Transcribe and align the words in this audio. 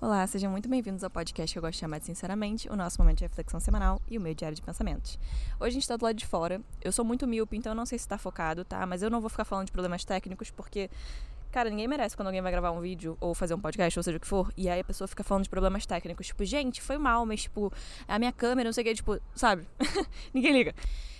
Olá, 0.00 0.24
sejam 0.28 0.48
muito 0.48 0.68
bem-vindos 0.68 1.02
ao 1.02 1.10
podcast 1.10 1.52
que 1.52 1.58
eu 1.58 1.60
gosto 1.60 1.72
de 1.72 1.80
chamar 1.80 1.98
de 1.98 2.04
Sinceramente, 2.04 2.70
o 2.70 2.76
nosso 2.76 3.00
momento 3.00 3.18
de 3.18 3.24
reflexão 3.24 3.58
semanal 3.58 4.00
e 4.08 4.16
o 4.16 4.20
meu 4.20 4.32
diário 4.32 4.54
de 4.54 4.62
pensamentos. 4.62 5.18
Hoje 5.58 5.70
a 5.70 5.70
gente 5.70 5.88
tá 5.88 5.96
do 5.96 6.04
lado 6.04 6.14
de 6.14 6.24
fora. 6.24 6.60
Eu 6.80 6.92
sou 6.92 7.04
muito 7.04 7.26
míope, 7.26 7.56
então 7.56 7.72
eu 7.72 7.74
não 7.74 7.84
sei 7.84 7.98
se 7.98 8.06
tá 8.06 8.16
focado, 8.16 8.64
tá? 8.64 8.86
Mas 8.86 9.02
eu 9.02 9.10
não 9.10 9.20
vou 9.20 9.28
ficar 9.28 9.44
falando 9.44 9.66
de 9.66 9.72
problemas 9.72 10.04
técnicos 10.04 10.52
porque, 10.52 10.88
cara, 11.50 11.68
ninguém 11.68 11.88
merece 11.88 12.16
quando 12.16 12.28
alguém 12.28 12.40
vai 12.40 12.52
gravar 12.52 12.70
um 12.70 12.80
vídeo 12.80 13.18
ou 13.20 13.34
fazer 13.34 13.54
um 13.54 13.60
podcast, 13.60 13.98
ou 13.98 14.02
seja 14.04 14.18
o 14.18 14.20
que 14.20 14.26
for, 14.28 14.52
e 14.56 14.68
aí 14.68 14.78
a 14.78 14.84
pessoa 14.84 15.08
fica 15.08 15.24
falando 15.24 15.42
de 15.42 15.50
problemas 15.50 15.84
técnicos. 15.84 16.28
Tipo, 16.28 16.44
gente, 16.44 16.80
foi 16.80 16.96
mal, 16.96 17.26
mas, 17.26 17.42
tipo, 17.42 17.72
a 18.06 18.20
minha 18.20 18.30
câmera, 18.30 18.68
não 18.68 18.72
sei 18.72 18.82
o 18.82 18.86
que, 18.86 18.94
tipo, 18.94 19.20
sabe? 19.34 19.66
ninguém 20.32 20.52
liga. 20.52 20.76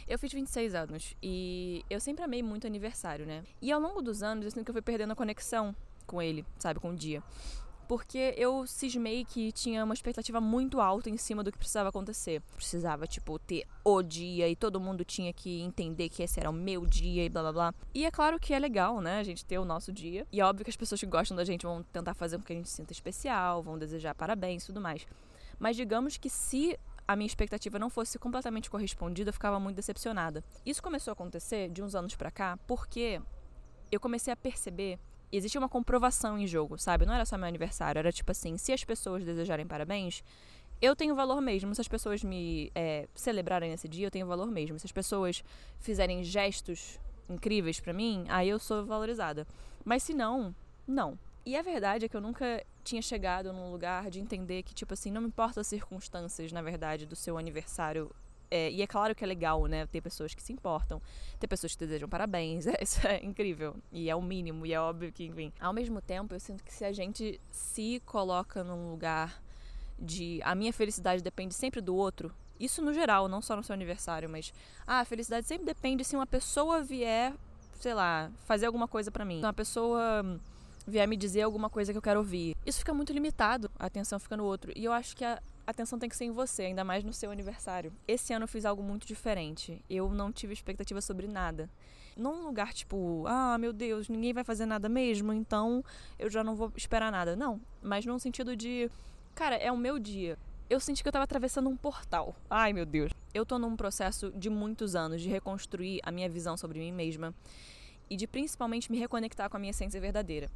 Eu 0.06 0.20
fiz 0.20 0.32
26 0.32 0.76
anos 0.76 1.16
e 1.20 1.84
eu 1.90 1.98
sempre 1.98 2.22
amei 2.22 2.44
muito 2.44 2.64
aniversário, 2.64 3.26
né? 3.26 3.42
E 3.60 3.72
ao 3.72 3.80
longo 3.80 4.00
dos 4.00 4.22
anos 4.22 4.44
eu 4.44 4.52
sinto 4.52 4.64
que 4.64 4.70
eu 4.70 4.74
fui 4.74 4.82
perdendo 4.82 5.12
a 5.12 5.16
conexão 5.16 5.74
com 6.06 6.22
ele, 6.22 6.46
sabe, 6.60 6.78
com 6.78 6.90
o 6.90 6.96
dia 6.96 7.24
porque 7.88 8.34
eu 8.36 8.66
cismei 8.66 9.24
que 9.24 9.50
tinha 9.50 9.82
uma 9.82 9.94
expectativa 9.94 10.40
muito 10.40 10.78
alta 10.78 11.08
em 11.08 11.16
cima 11.16 11.42
do 11.42 11.50
que 11.50 11.56
precisava 11.56 11.88
acontecer. 11.88 12.42
Precisava, 12.54 13.06
tipo, 13.06 13.38
ter 13.38 13.64
o 13.82 14.02
dia 14.02 14.46
e 14.46 14.54
todo 14.54 14.78
mundo 14.78 15.04
tinha 15.04 15.32
que 15.32 15.62
entender 15.62 16.10
que 16.10 16.22
esse 16.22 16.38
era 16.38 16.50
o 16.50 16.52
meu 16.52 16.84
dia 16.84 17.24
e 17.24 17.28
blá 17.30 17.40
blá 17.42 17.52
blá. 17.52 17.74
E 17.94 18.04
é 18.04 18.10
claro 18.10 18.38
que 18.38 18.52
é 18.52 18.58
legal, 18.58 19.00
né, 19.00 19.18
a 19.18 19.22
gente 19.22 19.44
ter 19.44 19.58
o 19.58 19.64
nosso 19.64 19.90
dia. 19.90 20.26
E 20.30 20.40
é 20.40 20.44
óbvio 20.44 20.64
que 20.64 20.70
as 20.70 20.76
pessoas 20.76 21.00
que 21.00 21.06
gostam 21.06 21.34
da 21.34 21.44
gente 21.44 21.64
vão 21.64 21.82
tentar 21.82 22.12
fazer 22.12 22.36
com 22.36 22.44
que 22.44 22.52
a 22.52 22.56
gente 22.56 22.68
se 22.68 22.76
sinta 22.76 22.92
especial, 22.92 23.62
vão 23.62 23.78
desejar 23.78 24.14
parabéns 24.14 24.64
e 24.64 24.66
tudo 24.66 24.80
mais. 24.80 25.06
Mas 25.58 25.74
digamos 25.74 26.18
que 26.18 26.28
se 26.28 26.78
a 27.06 27.16
minha 27.16 27.26
expectativa 27.26 27.78
não 27.78 27.88
fosse 27.88 28.18
completamente 28.18 28.68
correspondida, 28.68 29.30
eu 29.30 29.32
ficava 29.32 29.58
muito 29.58 29.76
decepcionada. 29.76 30.44
Isso 30.64 30.82
começou 30.82 31.10
a 31.10 31.14
acontecer 31.14 31.70
de 31.70 31.82
uns 31.82 31.94
anos 31.94 32.14
para 32.14 32.30
cá 32.30 32.58
porque 32.66 33.20
eu 33.90 33.98
comecei 33.98 34.30
a 34.30 34.36
perceber 34.36 34.98
existia 35.30 35.60
uma 35.60 35.68
comprovação 35.68 36.38
em 36.38 36.46
jogo, 36.46 36.78
sabe? 36.78 37.04
Não 37.04 37.14
era 37.14 37.24
só 37.24 37.36
meu 37.36 37.46
aniversário, 37.46 37.98
era 37.98 38.12
tipo 38.12 38.30
assim, 38.30 38.56
se 38.56 38.72
as 38.72 38.84
pessoas 38.84 39.24
desejarem 39.24 39.66
parabéns, 39.66 40.22
eu 40.80 40.94
tenho 40.94 41.14
valor 41.14 41.40
mesmo. 41.40 41.74
Se 41.74 41.80
as 41.80 41.88
pessoas 41.88 42.22
me 42.22 42.70
é, 42.74 43.08
celebrarem 43.14 43.70
nesse 43.70 43.88
dia, 43.88 44.06
eu 44.06 44.10
tenho 44.10 44.26
valor 44.26 44.50
mesmo. 44.50 44.78
Se 44.78 44.86
as 44.86 44.92
pessoas 44.92 45.42
fizerem 45.80 46.22
gestos 46.22 46.98
incríveis 47.28 47.80
para 47.80 47.92
mim, 47.92 48.24
aí 48.28 48.48
eu 48.48 48.58
sou 48.58 48.86
valorizada. 48.86 49.46
Mas 49.84 50.02
se 50.02 50.14
não, 50.14 50.54
não. 50.86 51.18
E 51.44 51.56
a 51.56 51.62
verdade 51.62 52.04
é 52.04 52.08
que 52.08 52.16
eu 52.16 52.20
nunca 52.20 52.64
tinha 52.84 53.02
chegado 53.02 53.52
num 53.52 53.70
lugar 53.70 54.10
de 54.10 54.20
entender 54.20 54.62
que, 54.62 54.74
tipo 54.74 54.94
assim, 54.94 55.10
não 55.10 55.20
me 55.20 55.28
importa 55.28 55.60
as 55.60 55.66
circunstâncias, 55.66 56.52
na 56.52 56.62
verdade, 56.62 57.06
do 57.06 57.16
seu 57.16 57.36
aniversário 57.36 58.10
é, 58.50 58.70
e 58.70 58.82
é 58.82 58.86
claro 58.86 59.14
que 59.14 59.22
é 59.22 59.26
legal, 59.26 59.66
né? 59.66 59.86
Ter 59.86 60.00
pessoas 60.00 60.34
que 60.34 60.42
se 60.42 60.52
importam, 60.52 61.00
ter 61.38 61.46
pessoas 61.46 61.74
que 61.74 61.78
desejam 61.78 62.08
parabéns. 62.08 62.66
É, 62.78 62.82
isso 62.82 63.06
é 63.06 63.24
incrível. 63.24 63.76
E 63.90 64.10
é 64.10 64.14
o 64.14 64.20
mínimo, 64.20 64.66
e 64.66 64.72
é 64.72 64.80
óbvio 64.80 65.10
que, 65.10 65.24
enfim. 65.24 65.52
Ao 65.58 65.72
mesmo 65.72 66.00
tempo, 66.00 66.34
eu 66.34 66.40
sinto 66.40 66.62
que 66.62 66.72
se 66.72 66.84
a 66.84 66.92
gente 66.92 67.40
se 67.50 68.02
coloca 68.04 68.62
num 68.62 68.90
lugar 68.90 69.42
de 69.98 70.40
a 70.44 70.54
minha 70.54 70.72
felicidade 70.72 71.22
depende 71.22 71.54
sempre 71.54 71.80
do 71.80 71.96
outro, 71.96 72.32
isso 72.60 72.82
no 72.82 72.92
geral, 72.92 73.28
não 73.28 73.40
só 73.40 73.56
no 73.56 73.62
seu 73.62 73.72
aniversário, 73.72 74.28
mas 74.28 74.52
ah, 74.86 75.00
a 75.00 75.04
felicidade 75.04 75.46
sempre 75.46 75.64
depende 75.64 76.04
se 76.04 76.14
uma 76.14 76.26
pessoa 76.26 76.82
vier, 76.82 77.32
sei 77.80 77.94
lá, 77.94 78.30
fazer 78.46 78.66
alguma 78.66 78.86
coisa 78.86 79.10
para 79.10 79.24
mim. 79.24 79.38
Se 79.38 79.46
uma 79.46 79.52
pessoa 79.52 80.40
vier 80.86 81.06
me 81.06 81.16
dizer 81.16 81.42
alguma 81.42 81.70
coisa 81.70 81.92
que 81.92 81.98
eu 81.98 82.02
quero 82.02 82.20
ouvir. 82.20 82.56
Isso 82.66 82.78
fica 82.78 82.94
muito 82.94 83.12
limitado, 83.12 83.70
a 83.78 83.86
atenção 83.86 84.18
fica 84.18 84.36
no 84.36 84.44
outro. 84.44 84.72
E 84.74 84.84
eu 84.84 84.92
acho 84.92 85.16
que 85.16 85.24
a 85.24 85.40
atenção 85.70 85.98
tem 85.98 86.08
que 86.08 86.16
ser 86.16 86.24
em 86.24 86.30
você, 86.30 86.62
ainda 86.62 86.82
mais 86.82 87.04
no 87.04 87.12
seu 87.12 87.30
aniversário. 87.30 87.92
Esse 88.06 88.32
ano 88.32 88.44
eu 88.44 88.48
fiz 88.48 88.64
algo 88.64 88.82
muito 88.82 89.06
diferente. 89.06 89.84
Eu 89.88 90.10
não 90.10 90.32
tive 90.32 90.54
expectativa 90.54 91.00
sobre 91.00 91.28
nada. 91.28 91.68
Num 92.16 92.46
lugar 92.46 92.72
tipo, 92.72 93.24
ah, 93.26 93.58
meu 93.58 93.72
Deus, 93.72 94.08
ninguém 94.08 94.32
vai 94.32 94.42
fazer 94.42 94.64
nada 94.64 94.88
mesmo, 94.88 95.32
então 95.32 95.84
eu 96.18 96.30
já 96.30 96.42
não 96.42 96.56
vou 96.56 96.72
esperar 96.74 97.12
nada. 97.12 97.36
Não, 97.36 97.60
mas 97.82 98.06
num 98.06 98.18
sentido 98.18 98.56
de, 98.56 98.90
cara, 99.34 99.56
é 99.56 99.70
o 99.70 99.76
meu 99.76 99.98
dia. 99.98 100.38
Eu 100.70 100.80
senti 100.80 101.02
que 101.02 101.08
eu 101.08 101.12
tava 101.12 101.24
atravessando 101.24 101.68
um 101.68 101.76
portal. 101.76 102.34
Ai, 102.48 102.72
meu 102.72 102.86
Deus. 102.86 103.12
Eu 103.32 103.44
tô 103.44 103.58
num 103.58 103.76
processo 103.76 104.32
de 104.32 104.50
muitos 104.50 104.96
anos 104.96 105.20
de 105.20 105.28
reconstruir 105.28 106.00
a 106.02 106.10
minha 106.10 106.28
visão 106.28 106.56
sobre 106.56 106.78
mim 106.78 106.92
mesma 106.92 107.34
e 108.10 108.16
de 108.16 108.26
principalmente 108.26 108.90
me 108.90 108.98
reconectar 108.98 109.48
com 109.50 109.56
a 109.56 109.60
minha 109.60 109.70
essência 109.70 110.00
verdadeira 110.00 110.50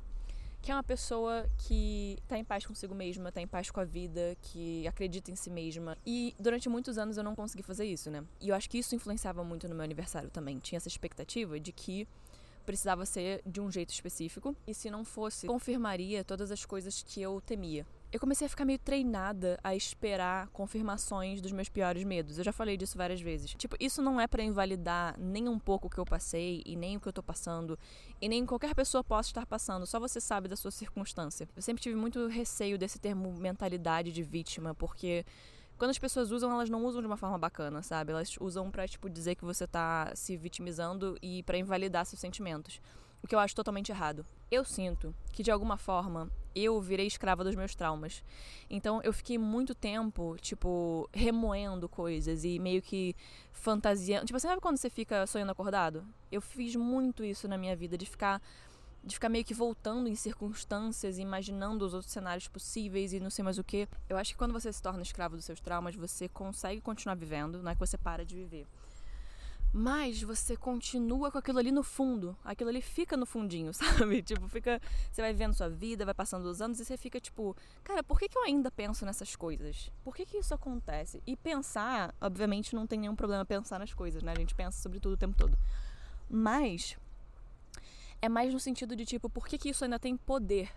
que 0.62 0.71
é 0.71 0.75
uma 0.75 0.83
pessoa 0.83 1.45
que 1.59 2.17
está 2.23 2.39
em 2.39 2.45
paz 2.45 2.65
consigo 2.65 2.95
mesma, 2.95 3.31
está 3.31 3.41
em 3.41 3.49
paz 3.49 3.71
com 3.71 3.81
a 3.81 3.84
vida, 3.84 4.37
que 4.41 4.87
acredita 4.87 5.31
em 5.31 5.34
si 5.34 5.50
mesma. 5.50 5.99
E 6.06 6.34
durante 6.39 6.69
muitos 6.69 6.97
anos 6.97 7.17
eu 7.17 7.25
não 7.25 7.34
consegui 7.34 7.65
fazer 7.65 7.84
isso, 7.84 8.11
né? 8.11 8.25
E 8.41 8.49
eu 8.49 8.55
acho 8.55 8.71
que 8.71 8.78
isso 8.78 8.95
influenciava 8.95 9.43
muito 9.43 9.69
no 9.69 9.75
meu 9.75 9.83
aniversário 9.83 10.31
também. 10.31 10.59
Tinha 10.61 10.77
essa 10.77 10.89
expectativa 10.89 11.59
de 11.59 11.72
que 11.72 12.06
precisava 12.65 13.05
ser 13.05 13.43
de 13.45 13.61
um 13.61 13.71
jeito 13.71 13.91
específico 13.91 14.56
e 14.65 14.72
se 14.72 14.89
não 14.89 15.05
fosse, 15.05 15.49
confirmaria 15.49 16.22
todas 16.22 16.53
as 16.53 16.65
coisas 16.65 17.03
que 17.03 17.21
eu 17.21 17.41
temia 17.41 17.84
eu 18.12 18.21
comecei 18.21 18.47
a 18.47 18.50
ficar 18.50 18.67
meio 18.67 18.78
treinada 18.78 19.59
a 19.65 19.75
esperar 19.75 20.47
confirmações 20.49 21.41
dos 21.41 21.50
meus 21.50 21.71
piores 21.71 22.05
medos. 22.05 22.37
Eu 22.37 22.45
já 22.45 22.53
falei 22.53 22.77
disso 22.77 22.99
várias 22.99 23.23
vezes. 23.23 23.55
Tipo, 23.55 23.75
isso 23.81 24.03
não 24.03 24.21
é 24.21 24.27
para 24.27 24.43
invalidar 24.43 25.19
nem 25.19 25.49
um 25.49 25.59
pouco 25.59 25.87
o 25.87 25.91
que 25.91 25.97
eu 25.97 26.05
passei 26.05 26.62
e 26.67 26.77
nem 26.77 26.99
o 26.99 27.01
que 27.01 27.09
eu 27.09 27.12
tô 27.12 27.22
passando 27.22 27.78
e 28.21 28.28
nem 28.28 28.45
qualquer 28.45 28.75
pessoa 28.75 29.03
possa 29.03 29.31
estar 29.31 29.47
passando, 29.47 29.87
só 29.87 29.99
você 29.99 30.21
sabe 30.21 30.47
da 30.47 30.56
sua 30.56 30.71
circunstância. 30.71 31.49
Eu 31.56 31.62
sempre 31.62 31.83
tive 31.83 31.97
muito 31.97 32.27
receio 32.27 32.77
desse 32.77 32.99
termo 32.99 33.33
mentalidade 33.33 34.12
de 34.12 34.22
vítima, 34.22 34.75
porque 34.75 35.25
quando 35.78 35.91
as 35.91 35.99
pessoas 35.99 36.31
usam, 36.31 36.53
elas 36.53 36.69
não 36.69 36.84
usam 36.84 37.01
de 37.01 37.06
uma 37.06 37.17
forma 37.17 37.39
bacana, 37.39 37.83
sabe? 37.83 38.12
Elas 38.12 38.37
usam 38.39 38.71
para 38.71 38.87
tipo 38.87 39.09
dizer 39.09 39.37
que 39.37 39.45
você 39.45 39.67
tá 39.67 40.12
se 40.15 40.37
vitimizando 40.37 41.17
e 41.22 41.43
para 41.45 41.56
invalidar 41.56 42.05
seus 42.05 42.21
sentimentos 42.21 42.78
o 43.22 43.27
que 43.27 43.34
eu 43.34 43.39
acho 43.39 43.55
totalmente 43.55 43.91
errado. 43.91 44.27
Eu 44.51 44.65
sinto 44.65 45.15
que 45.33 45.43
de 45.43 45.51
alguma 45.51 45.78
forma 45.78 46.31
eu 46.55 46.81
virei 46.81 47.07
escrava 47.07 47.45
dos 47.45 47.55
meus 47.55 47.75
traumas. 47.75 48.23
Então 48.69 49.01
eu 49.03 49.13
fiquei 49.13 49.39
muito 49.39 49.75
tempo, 49.75 50.37
tipo, 50.41 51.09
remoendo 51.13 51.89
coisas 51.89 52.45
e 52.45 52.59
meio 52.59 52.83
que 52.83 53.15
fantasiando. 53.53 54.27
Tipo, 54.27 54.39
você 54.39 54.49
sabe 54.49 54.61
quando 54.61 54.77
você 54.77 54.91
fica 54.91 55.27
sonhando 55.27 55.53
acordado? 55.53 56.05
Eu 56.31 56.41
fiz 56.41 56.77
muito 56.77 57.25
isso 57.25 57.49
na 57.49 57.59
minha 57.59 57.77
vida, 57.77 57.97
de 57.97 58.07
ficar 58.07 58.41
de 59.05 59.17
ficar 59.17 59.29
meio 59.29 59.45
que 59.45 59.53
voltando 59.53 60.09
em 60.09 60.15
circunstâncias, 60.15 61.19
imaginando 61.19 61.85
os 61.85 61.93
outros 61.93 62.13
cenários 62.13 62.47
possíveis 62.47 63.13
e 63.13 63.19
não 63.19 63.31
sei 63.31 63.45
mais 63.45 63.59
o 63.59 63.65
que. 63.65 63.89
Eu 64.09 64.17
acho 64.17 64.31
que 64.31 64.39
quando 64.39 64.53
você 64.53 64.73
se 64.73 64.81
torna 64.81 65.03
escravo 65.03 65.34
dos 65.34 65.45
seus 65.45 65.59
traumas, 65.59 65.97
você 65.97 66.29
consegue 66.29 66.81
continuar 66.81 67.17
vivendo, 67.17 67.61
não 67.61 67.73
é 67.73 67.75
que 67.75 67.81
você 67.81 67.99
para 67.99 68.25
de 68.25 68.37
viver 68.37 68.65
mas 69.72 70.22
você 70.22 70.55
continua 70.55 71.31
com 71.31 71.38
aquilo 71.38 71.59
ali 71.59 71.72
no 71.72 71.83
fundo. 71.83 72.37
Aquilo 72.44 72.69
ali 72.69 72.83
fica 72.83 73.16
no 73.16 73.25
fundinho, 73.25 73.72
sabe? 73.75 74.22
Tipo, 74.22 74.47
fica. 74.49 74.81
Você 75.10 75.22
vai 75.22 75.33
vendo 75.33 75.55
sua 75.55 75.69
vida, 75.69 76.05
vai 76.05 76.12
passando 76.12 76.44
os 76.44 76.60
anos 76.60 76.78
e 76.78 76.84
você 76.84 76.97
fica 76.97 77.19
tipo, 77.19 77.56
cara, 77.83 78.03
por 78.03 78.19
que, 78.19 78.28
que 78.28 78.37
eu 78.37 78.44
ainda 78.44 78.71
penso 78.71 79.06
nessas 79.06 79.34
coisas? 79.34 79.91
Por 80.05 80.15
que, 80.15 80.27
que 80.27 80.37
isso 80.37 80.53
acontece? 80.53 81.22
E 81.27 81.34
pensar, 81.37 82.15
obviamente, 82.21 82.75
não 82.75 82.87
tem 82.87 82.99
nenhum 82.99 83.16
problema 83.16 83.47
pensar 83.47 83.78
nas 83.78 83.94
coisas, 83.94 84.22
né? 84.22 84.33
A 84.33 84.38
gente 84.38 84.55
pensa 84.55 84.83
sobre 84.83 85.00
tudo 85.00 85.15
o 85.15 85.19
tempo 85.19 85.37
todo. 85.37 85.56
Mas. 86.28 86.97
É 88.21 88.28
mais 88.28 88.53
no 88.53 88.60
sentido 88.60 88.94
de 88.94 89.04
tipo, 89.04 89.28
por 89.28 89.49
que, 89.49 89.59
que 89.59 89.71
isso 89.71 89.83
ainda 89.83 89.99
tem 89.99 90.16
poder 90.16 90.71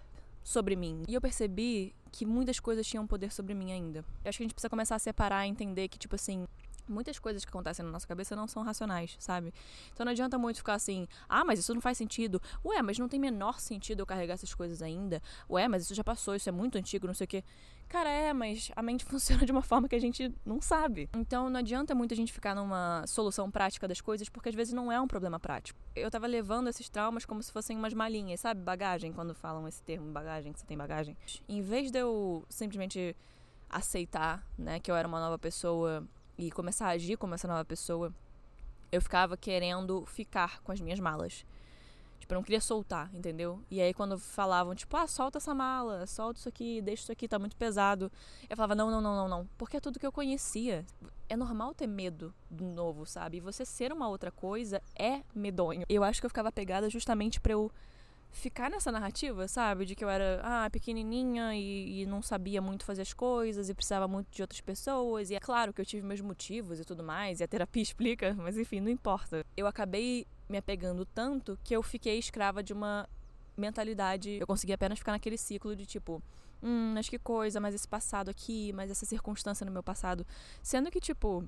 sobre 0.44 0.75
mim? 0.75 1.03
E 1.07 1.13
eu 1.13 1.22
percebi 1.22 1.94
que 2.12 2.25
muitas 2.25 2.59
coisas 2.59 2.88
tinham 2.88 3.06
poder 3.06 3.31
sobre 3.31 3.53
mim 3.53 3.72
ainda. 3.72 4.00
Eu 4.23 4.29
acho 4.29 4.38
que 4.38 4.44
a 4.44 4.45
gente 4.45 4.53
precisa 4.53 4.69
começar 4.69 4.95
a 4.95 5.00
separar 5.00 5.45
entender 5.45 5.88
que, 5.88 6.00
tipo 6.00 6.16
assim, 6.16 6.47
muitas 6.88 7.19
coisas 7.19 7.44
que 7.44 7.50
acontecem 7.50 7.85
na 7.85 7.91
nossa 7.91 8.07
cabeça 8.07 8.35
não 8.35 8.47
são 8.47 8.63
racionais, 8.63 9.16
sabe? 9.19 9.53
Então 9.94 10.06
não 10.06 10.12
adianta 10.12 10.38
muito 10.38 10.57
ficar 10.57 10.73
assim, 10.73 11.07
ah, 11.28 11.44
mas 11.44 11.59
isso 11.59 11.73
não 11.73 11.81
faz 11.81 11.97
sentido. 11.97 12.41
Ué, 12.63 12.81
mas 12.81 12.97
não 12.97 13.07
tem 13.07 13.19
menor 13.19 13.59
sentido 13.59 14.01
eu 14.01 14.06
carregar 14.06 14.34
essas 14.34 14.53
coisas 14.53 14.81
ainda. 14.81 15.22
Ué, 15.50 15.68
mas 15.68 15.84
isso 15.84 15.95
já 15.95 16.03
passou, 16.03 16.35
isso 16.35 16.50
é 16.50 16.51
muito 16.51 16.78
antigo, 16.78 17.07
não 17.07 17.13
sei 17.13 17.25
o 17.25 17.28
quê. 17.28 17.44
Cara, 17.88 18.09
é, 18.09 18.34
mas 18.34 18.72
a 18.75 18.81
mente 18.81 19.06
funciona 19.06 19.45
de 19.45 19.51
uma 19.51 19.62
forma 19.62 19.88
que 19.88 19.95
a 19.95 20.00
gente 20.00 20.34
não 20.45 20.62
sabe. 20.62 21.09
Então 21.16 21.50
não 21.50 21.59
adianta 21.59 21.94
muito 21.94 22.13
a 22.13 22.18
gente 22.18 22.34
ficar 22.34 22.56
numa 22.56 23.06
solução 23.07 23.50
prática 23.50 23.88
das 23.88 24.01
coisas, 24.01 24.29
porque 24.29 24.50
às 24.50 24.56
vezes 24.56 24.74
não 24.74 24.91
é 24.91 25.00
um 25.00 25.07
problema 25.07 25.40
prático. 25.40 25.79
Eu 25.95 26.09
tava 26.09 26.28
levando 26.28 26.68
esses 26.68 26.90
traumas 26.90 27.25
como 27.25 27.41
se 27.41 27.51
fossem 27.51 27.78
umas 27.78 27.94
malinhas, 27.94 28.40
sabe? 28.40 28.62
Bagagem, 28.62 29.13
quando 29.13 29.34
falam 29.34 29.68
esse 29.68 29.84
termo, 29.84 30.12
bagagem, 30.12 30.51
que 30.51 30.59
você 30.59 30.66
tem 30.66 30.78
bagagem. 30.78 31.16
Em 31.47 31.62
vez 31.62 31.91
de 31.91 32.00
eu 32.00 32.45
simplesmente 32.50 33.15
aceitar, 33.69 34.45
né, 34.57 34.80
que 34.80 34.89
eu 34.89 34.95
era 34.95 35.07
uma 35.07 35.19
nova 35.19 35.38
pessoa 35.38 36.07
e 36.37 36.51
começar 36.51 36.87
a 36.87 36.91
agir 36.91 37.17
como 37.17 37.33
essa 37.33 37.47
nova 37.47 37.63
pessoa, 37.65 38.13
eu 38.91 39.01
ficava 39.01 39.35
querendo 39.37 40.05
ficar 40.05 40.61
com 40.61 40.71
as 40.71 40.81
minhas 40.81 40.99
malas. 40.99 41.45
Tipo, 42.19 42.33
eu 42.33 42.37
não 42.37 42.43
queria 42.43 42.61
soltar, 42.61 43.13
entendeu? 43.13 43.61
E 43.69 43.79
aí 43.79 43.93
quando 43.93 44.17
falavam, 44.17 44.73
tipo, 44.73 44.95
ah, 44.97 45.05
solta 45.05 45.37
essa 45.37 45.53
mala, 45.53 46.07
solta 46.07 46.39
isso 46.39 46.49
aqui, 46.49 46.81
deixa 46.81 47.03
isso 47.03 47.11
aqui, 47.11 47.27
tá 47.27 47.37
muito 47.37 47.55
pesado. 47.55 48.11
Eu 48.49 48.57
falava, 48.57 48.73
não, 48.73 48.89
não, 48.89 48.99
não, 48.99 49.15
não, 49.15 49.27
não. 49.27 49.49
Porque 49.57 49.77
é 49.77 49.79
tudo 49.79 49.99
que 49.99 50.05
eu 50.05 50.11
conhecia. 50.11 50.85
É 51.29 51.35
normal 51.35 51.73
ter 51.73 51.87
medo 51.87 52.33
do 52.49 52.63
novo, 52.65 53.05
sabe? 53.05 53.37
E 53.37 53.39
você 53.39 53.65
ser 53.65 53.91
uma 53.91 54.07
outra 54.07 54.31
coisa 54.31 54.81
é 54.95 55.21
medonho. 55.35 55.85
Eu 55.87 56.03
acho 56.03 56.19
que 56.19 56.25
eu 56.25 56.29
ficava 56.29 56.51
pegada 56.51 56.89
justamente 56.89 57.39
pra 57.39 57.53
eu 57.53 57.71
ficar 58.35 58.69
nessa 58.69 58.91
narrativa, 58.91 59.47
sabe? 59.47 59.85
De 59.85 59.95
que 59.95 60.03
eu 60.03 60.09
era 60.09 60.41
ah, 60.43 60.69
pequenininha 60.69 61.55
e, 61.55 62.01
e, 62.01 62.05
não 62.05 62.21
sabia 62.21 62.61
muito 62.61 62.83
fazer 62.83 63.01
as 63.01 63.13
coisas 63.13 63.69
e 63.69 63.73
precisava 63.73 64.07
muito 64.07 64.27
de 64.29 64.41
outras 64.41 64.61
pessoas. 64.61 65.31
E 65.31 65.35
é 65.35 65.39
claro 65.39 65.73
que 65.73 65.81
eu 65.81 65.85
tive 65.85 66.05
meus 66.05 66.21
motivos 66.21 66.79
e 66.79 66.85
tudo 66.85 67.01
mais, 67.01 67.39
e 67.39 67.43
a 67.43 67.47
terapia 67.47 67.81
explica, 67.83 68.35
mas 68.37 68.57
enfim, 68.57 68.81
não 68.81 68.89
importa. 68.89 69.45
Eu 69.55 69.65
acabei 69.65 70.27
me 70.49 70.57
apegando 70.57 71.05
tanto 71.05 71.57
que 71.63 71.75
eu 71.75 71.81
fiquei 71.81 72.19
escrava 72.19 72.61
de 72.61 72.73
uma 72.73 73.07
mentalidade. 73.57 74.37
Eu 74.39 74.45
consegui 74.45 74.73
apenas 74.73 74.99
ficar 74.99 75.13
naquele 75.13 75.37
ciclo 75.37 75.75
de 75.75 75.85
tipo, 75.85 76.21
hum, 76.61 76.91
mas 76.93 77.07
que 77.07 77.17
coisa, 77.17 77.59
mas 77.59 77.73
esse 77.73 77.87
passado 77.87 78.29
aqui, 78.29 78.73
mas 78.73 78.91
essa 78.91 79.05
circunstância 79.05 79.65
no 79.65 79.71
meu 79.71 79.81
passado. 79.81 80.27
Sendo 80.61 80.91
que, 80.91 80.99
tipo, 80.99 81.47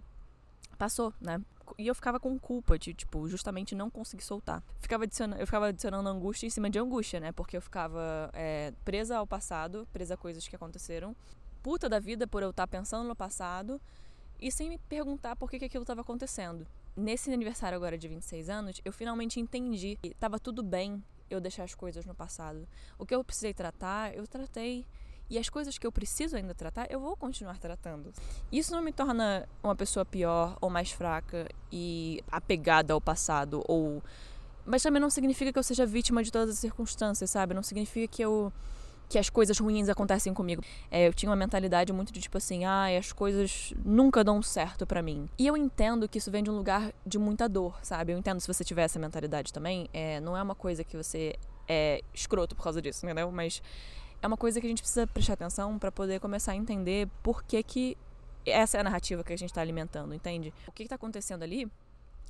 passou, 0.78 1.14
né? 1.20 1.42
E 1.78 1.88
eu 1.88 1.94
ficava 1.94 2.20
com 2.20 2.38
culpa 2.40 2.80
de, 2.80 2.94
tipo, 2.94 3.28
justamente 3.28 3.76
não 3.76 3.90
conseguir 3.90 4.24
soltar. 4.24 4.64
Ficava 4.80 5.04
adicionando, 5.04 5.42
eu 5.42 5.46
ficava 5.46 5.68
adicionando 5.68 6.08
angústia 6.08 6.48
em 6.48 6.50
cima 6.50 6.70
de 6.70 6.80
angústia, 6.80 7.20
né? 7.20 7.32
Porque 7.32 7.58
eu 7.58 7.62
ficava 7.62 8.30
é, 8.34 8.74
presa 8.86 9.18
ao 9.18 9.28
passado, 9.28 9.88
presa 9.92 10.14
a 10.14 10.18
coisas 10.18 10.48
que 10.48 10.56
aconteceram. 10.56 11.16
Puta 11.62 11.90
da 11.90 12.00
vida 12.00 12.26
por 12.26 12.42
eu 12.42 12.52
estar 12.52 12.68
pensando 12.68 13.08
no 13.08 13.16
passado 13.16 13.82
e 14.40 14.52
sem 14.52 14.70
me 14.70 14.78
perguntar 14.78 15.36
por 15.36 15.50
que, 15.50 15.60
que 15.60 15.66
aquilo 15.66 15.84
estava 15.84 16.02
acontecendo. 16.02 16.66
Nesse 16.96 17.32
aniversário 17.32 17.76
agora 17.76 17.98
de 17.98 18.08
26 18.08 18.50
anos, 18.50 18.82
eu 18.86 18.94
finalmente 18.94 19.40
entendi 19.40 19.98
que 20.02 20.08
estava 20.10 20.40
tudo 20.40 20.64
bem 20.64 21.04
eu 21.30 21.42
deixar 21.42 21.64
as 21.64 21.76
coisas 21.76 22.06
no 22.06 22.16
passado. 22.16 22.68
O 22.98 23.06
que 23.06 23.14
eu 23.14 23.24
precisei 23.24 23.54
tratar, 23.54 24.16
eu 24.16 24.26
tratei. 24.26 24.86
E 25.30 25.38
as 25.38 25.50
coisas 25.50 25.78
que 25.78 25.86
eu 25.86 25.92
preciso 25.92 26.36
ainda 26.36 26.56
tratar, 26.56 26.88
eu 26.90 27.00
vou 27.00 27.16
continuar 27.16 27.58
tratando. 27.58 28.14
Isso 28.52 28.72
não 28.72 28.82
me 28.82 28.92
torna 28.92 29.48
uma 29.62 29.76
pessoa 29.76 30.06
pior 30.06 30.58
ou 30.62 30.70
mais 30.70 30.92
fraca 30.92 31.48
e 31.72 32.24
apegada 32.32 32.94
ao 32.94 33.02
passado 33.02 33.64
ou 33.68 34.02
mas 34.66 34.84
também 34.84 35.02
não 35.02 35.10
significa 35.10 35.52
que 35.54 35.58
eu 35.58 35.64
seja 35.64 35.86
vítima 35.86 36.22
de 36.22 36.30
todas 36.30 36.50
as 36.50 36.60
circunstâncias, 36.60 37.30
sabe? 37.30 37.54
Não 37.54 37.64
significa 37.64 38.06
que 38.06 38.22
eu 38.22 38.52
que 39.10 39.18
as 39.18 39.30
coisas 39.30 39.58
ruins 39.58 39.88
acontecem 39.88 40.34
comigo. 40.34 40.62
É, 40.92 41.08
eu 41.08 41.14
tinha 41.14 41.30
uma 41.30 41.36
mentalidade 41.36 41.94
muito 41.94 42.12
de 42.12 42.20
tipo 42.20 42.38
assim, 42.38 42.66
ah, 42.66 42.88
as 42.98 43.12
coisas 43.14 43.74
nunca 43.86 44.24
dão 44.24 44.42
certo 44.42 44.86
para 44.86 45.02
mim. 45.02 45.30
E 45.38 45.48
eu 45.48 45.56
entendo 45.56 46.08
que 46.10 46.18
isso 46.18 46.30
vem 46.30 46.44
de 46.44 46.50
um 46.50 46.56
lugar 46.56 46.92
de 47.06 47.18
muita 47.18 47.48
dor, 47.48 47.80
sabe? 47.82 48.12
Eu 48.12 48.18
entendo 48.18 48.42
se 48.42 48.48
você 48.48 48.64
tiver 48.64 48.84
essa 48.84 49.00
mentalidade 49.00 49.54
também, 49.54 49.88
é, 49.94 50.20
não 50.20 50.36
é 50.36 50.44
uma 50.44 50.56
coisa 50.56 50.84
que 50.84 50.98
você 50.98 51.36
é 51.68 52.02
escroto 52.14 52.56
por 52.56 52.64
causa 52.64 52.82
disso, 52.82 53.06
entendeu? 53.06 53.32
Mas 53.32 53.62
é 54.22 54.28
uma 54.28 54.38
coisa 54.38 54.60
que 54.60 54.66
a 54.66 54.70
gente 54.70 54.82
precisa 54.82 55.06
prestar 55.06 55.34
atenção 55.34 55.78
para 55.78 55.92
poder 55.92 56.20
começar 56.20 56.54
a 56.54 56.56
entender 56.56 57.08
por 57.22 57.44
que 57.44 57.62
que 57.64 57.98
essa 58.46 58.78
é 58.78 58.82
a 58.82 58.84
narrativa 58.84 59.24
que 59.24 59.34
a 59.34 59.38
gente 59.38 59.50
está 59.50 59.62
alimentando, 59.62 60.14
entende? 60.14 60.54
O 60.68 60.72
que 60.72 60.84
está 60.84 60.96
acontecendo 60.96 61.44
ali 61.44 61.70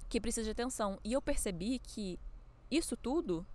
que 0.10 0.22
precisa 0.22 0.46
de 0.46 0.52
atenção. 0.52 1.00
E 1.04 1.14
eu 1.14 1.22
percebi 1.22 1.80
que 1.80 2.20
isso 2.72 2.96
tudo 2.96 3.46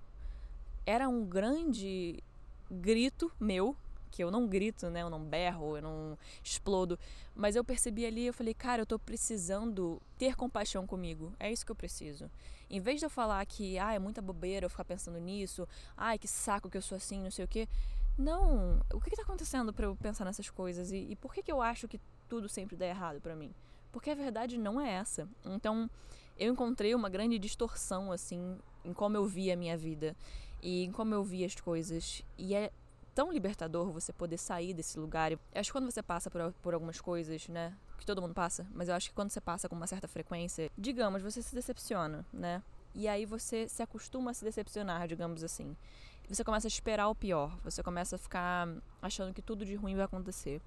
era 0.84 1.08
um 1.08 1.24
grande 1.24 2.22
grito 2.70 3.30
meu, 3.38 3.76
que 4.10 4.22
eu 4.22 4.30
não 4.30 4.46
grito, 4.46 4.90
né? 4.90 5.02
Eu 5.02 5.10
não 5.10 5.24
berro, 5.24 5.76
eu 5.76 5.82
não 5.82 6.18
explodo. 6.44 6.98
Mas 7.34 7.56
eu 7.56 7.64
percebi 7.64 8.04
ali, 8.04 8.26
eu 8.26 8.34
falei, 8.34 8.52
cara, 8.52 8.82
eu 8.82 8.86
tô 8.86 8.98
precisando 8.98 10.00
ter 10.18 10.36
compaixão 10.36 10.86
comigo. 10.86 11.32
É 11.40 11.50
isso 11.50 11.64
que 11.64 11.72
eu 11.72 11.76
preciso. 11.76 12.30
Em 12.68 12.80
vez 12.80 13.00
de 13.00 13.06
eu 13.06 13.10
falar 13.10 13.44
que, 13.46 13.78
ah, 13.78 13.94
é 13.94 13.98
muita 13.98 14.20
bobeira 14.20 14.66
eu 14.66 14.70
ficar 14.70 14.84
pensando 14.84 15.18
nisso, 15.18 15.66
ai, 15.96 16.18
que 16.18 16.28
saco 16.28 16.68
que 16.68 16.76
eu 16.76 16.82
sou 16.82 16.96
assim, 16.96 17.22
não 17.22 17.30
sei 17.30 17.44
o 17.44 17.48
quê. 17.48 17.68
Não, 18.18 18.80
o 18.92 19.00
que, 19.00 19.10
que 19.10 19.16
tá 19.16 19.22
acontecendo 19.22 19.72
para 19.72 19.86
eu 19.86 19.96
pensar 19.96 20.24
nessas 20.24 20.50
coisas? 20.50 20.92
E, 20.92 20.98
e 21.10 21.16
por 21.16 21.32
que, 21.32 21.42
que 21.42 21.50
eu 21.50 21.62
acho 21.62 21.88
que 21.88 22.00
tudo 22.28 22.48
sempre 22.48 22.76
dá 22.76 22.86
errado 22.86 23.20
para 23.20 23.34
mim? 23.34 23.54
Porque 23.90 24.10
a 24.10 24.14
verdade 24.14 24.58
não 24.58 24.80
é 24.80 24.90
essa. 24.90 25.28
Então, 25.44 25.88
eu 26.38 26.52
encontrei 26.52 26.94
uma 26.94 27.08
grande 27.08 27.38
distorção, 27.38 28.12
assim, 28.12 28.58
em 28.84 28.92
como 28.92 29.16
eu 29.16 29.24
via 29.26 29.54
a 29.54 29.56
minha 29.56 29.76
vida 29.76 30.16
e 30.62 30.84
em 30.84 30.92
como 30.92 31.14
eu 31.14 31.22
via 31.22 31.46
as 31.46 31.54
coisas. 31.54 32.22
E 32.38 32.54
é 32.54 32.70
tão 33.14 33.32
libertador 33.32 33.90
você 33.90 34.12
poder 34.12 34.38
sair 34.38 34.72
desse 34.74 34.98
lugar. 34.98 35.32
Eu 35.32 35.38
acho 35.54 35.70
que 35.70 35.78
quando 35.78 35.90
você 35.90 36.02
passa 36.02 36.30
por, 36.30 36.52
por 36.62 36.74
algumas 36.74 37.00
coisas, 37.00 37.48
né? 37.48 37.76
Que 37.98 38.06
todo 38.06 38.20
mundo 38.20 38.34
passa, 38.34 38.66
mas 38.72 38.88
eu 38.88 38.94
acho 38.94 39.10
que 39.10 39.14
quando 39.14 39.30
você 39.30 39.40
passa 39.40 39.68
com 39.68 39.76
uma 39.76 39.86
certa 39.86 40.08
frequência, 40.08 40.70
digamos, 40.76 41.22
você 41.22 41.40
se 41.40 41.54
decepciona, 41.54 42.26
né? 42.32 42.62
E 42.94 43.06
aí 43.06 43.24
você 43.24 43.68
se 43.68 43.82
acostuma 43.82 44.32
a 44.32 44.34
se 44.34 44.44
decepcionar, 44.44 45.06
digamos 45.06 45.44
assim. 45.44 45.76
Você 46.28 46.44
começa 46.44 46.66
a 46.66 46.68
esperar 46.68 47.08
o 47.08 47.14
pior, 47.14 47.58
você 47.62 47.82
começa 47.82 48.16
a 48.16 48.18
ficar 48.18 48.68
achando 49.00 49.34
que 49.34 49.42
tudo 49.42 49.64
de 49.64 49.74
ruim 49.74 49.94
vai 49.94 50.04
acontecer. 50.04 50.60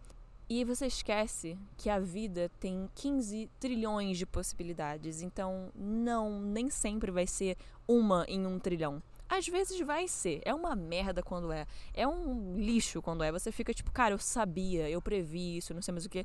E 0.47 0.63
você 0.63 0.85
esquece 0.85 1.57
que 1.75 1.89
a 1.89 1.99
vida 1.99 2.51
tem 2.59 2.87
15 2.93 3.49
trilhões 3.59 4.15
de 4.15 4.27
possibilidades. 4.27 5.23
Então, 5.23 5.71
não, 5.73 6.39
nem 6.39 6.69
sempre 6.69 7.09
vai 7.09 7.25
ser 7.25 7.57
uma 7.87 8.25
em 8.27 8.45
um 8.45 8.59
trilhão. 8.59 9.01
Às 9.27 9.47
vezes 9.47 9.79
vai 9.79 10.07
ser. 10.07 10.41
É 10.45 10.53
uma 10.53 10.75
merda 10.75 11.23
quando 11.23 11.51
é. 11.51 11.65
É 11.95 12.07
um 12.07 12.55
lixo 12.59 13.01
quando 13.01 13.23
é. 13.23 13.31
Você 13.31 13.51
fica 13.51 13.73
tipo, 13.73 13.91
cara, 13.91 14.13
eu 14.13 14.19
sabia, 14.19 14.87
eu 14.87 15.01
previ 15.01 15.57
isso, 15.57 15.73
não 15.73 15.81
sei 15.81 15.91
mais 15.91 16.05
o 16.05 16.09
que. 16.09 16.23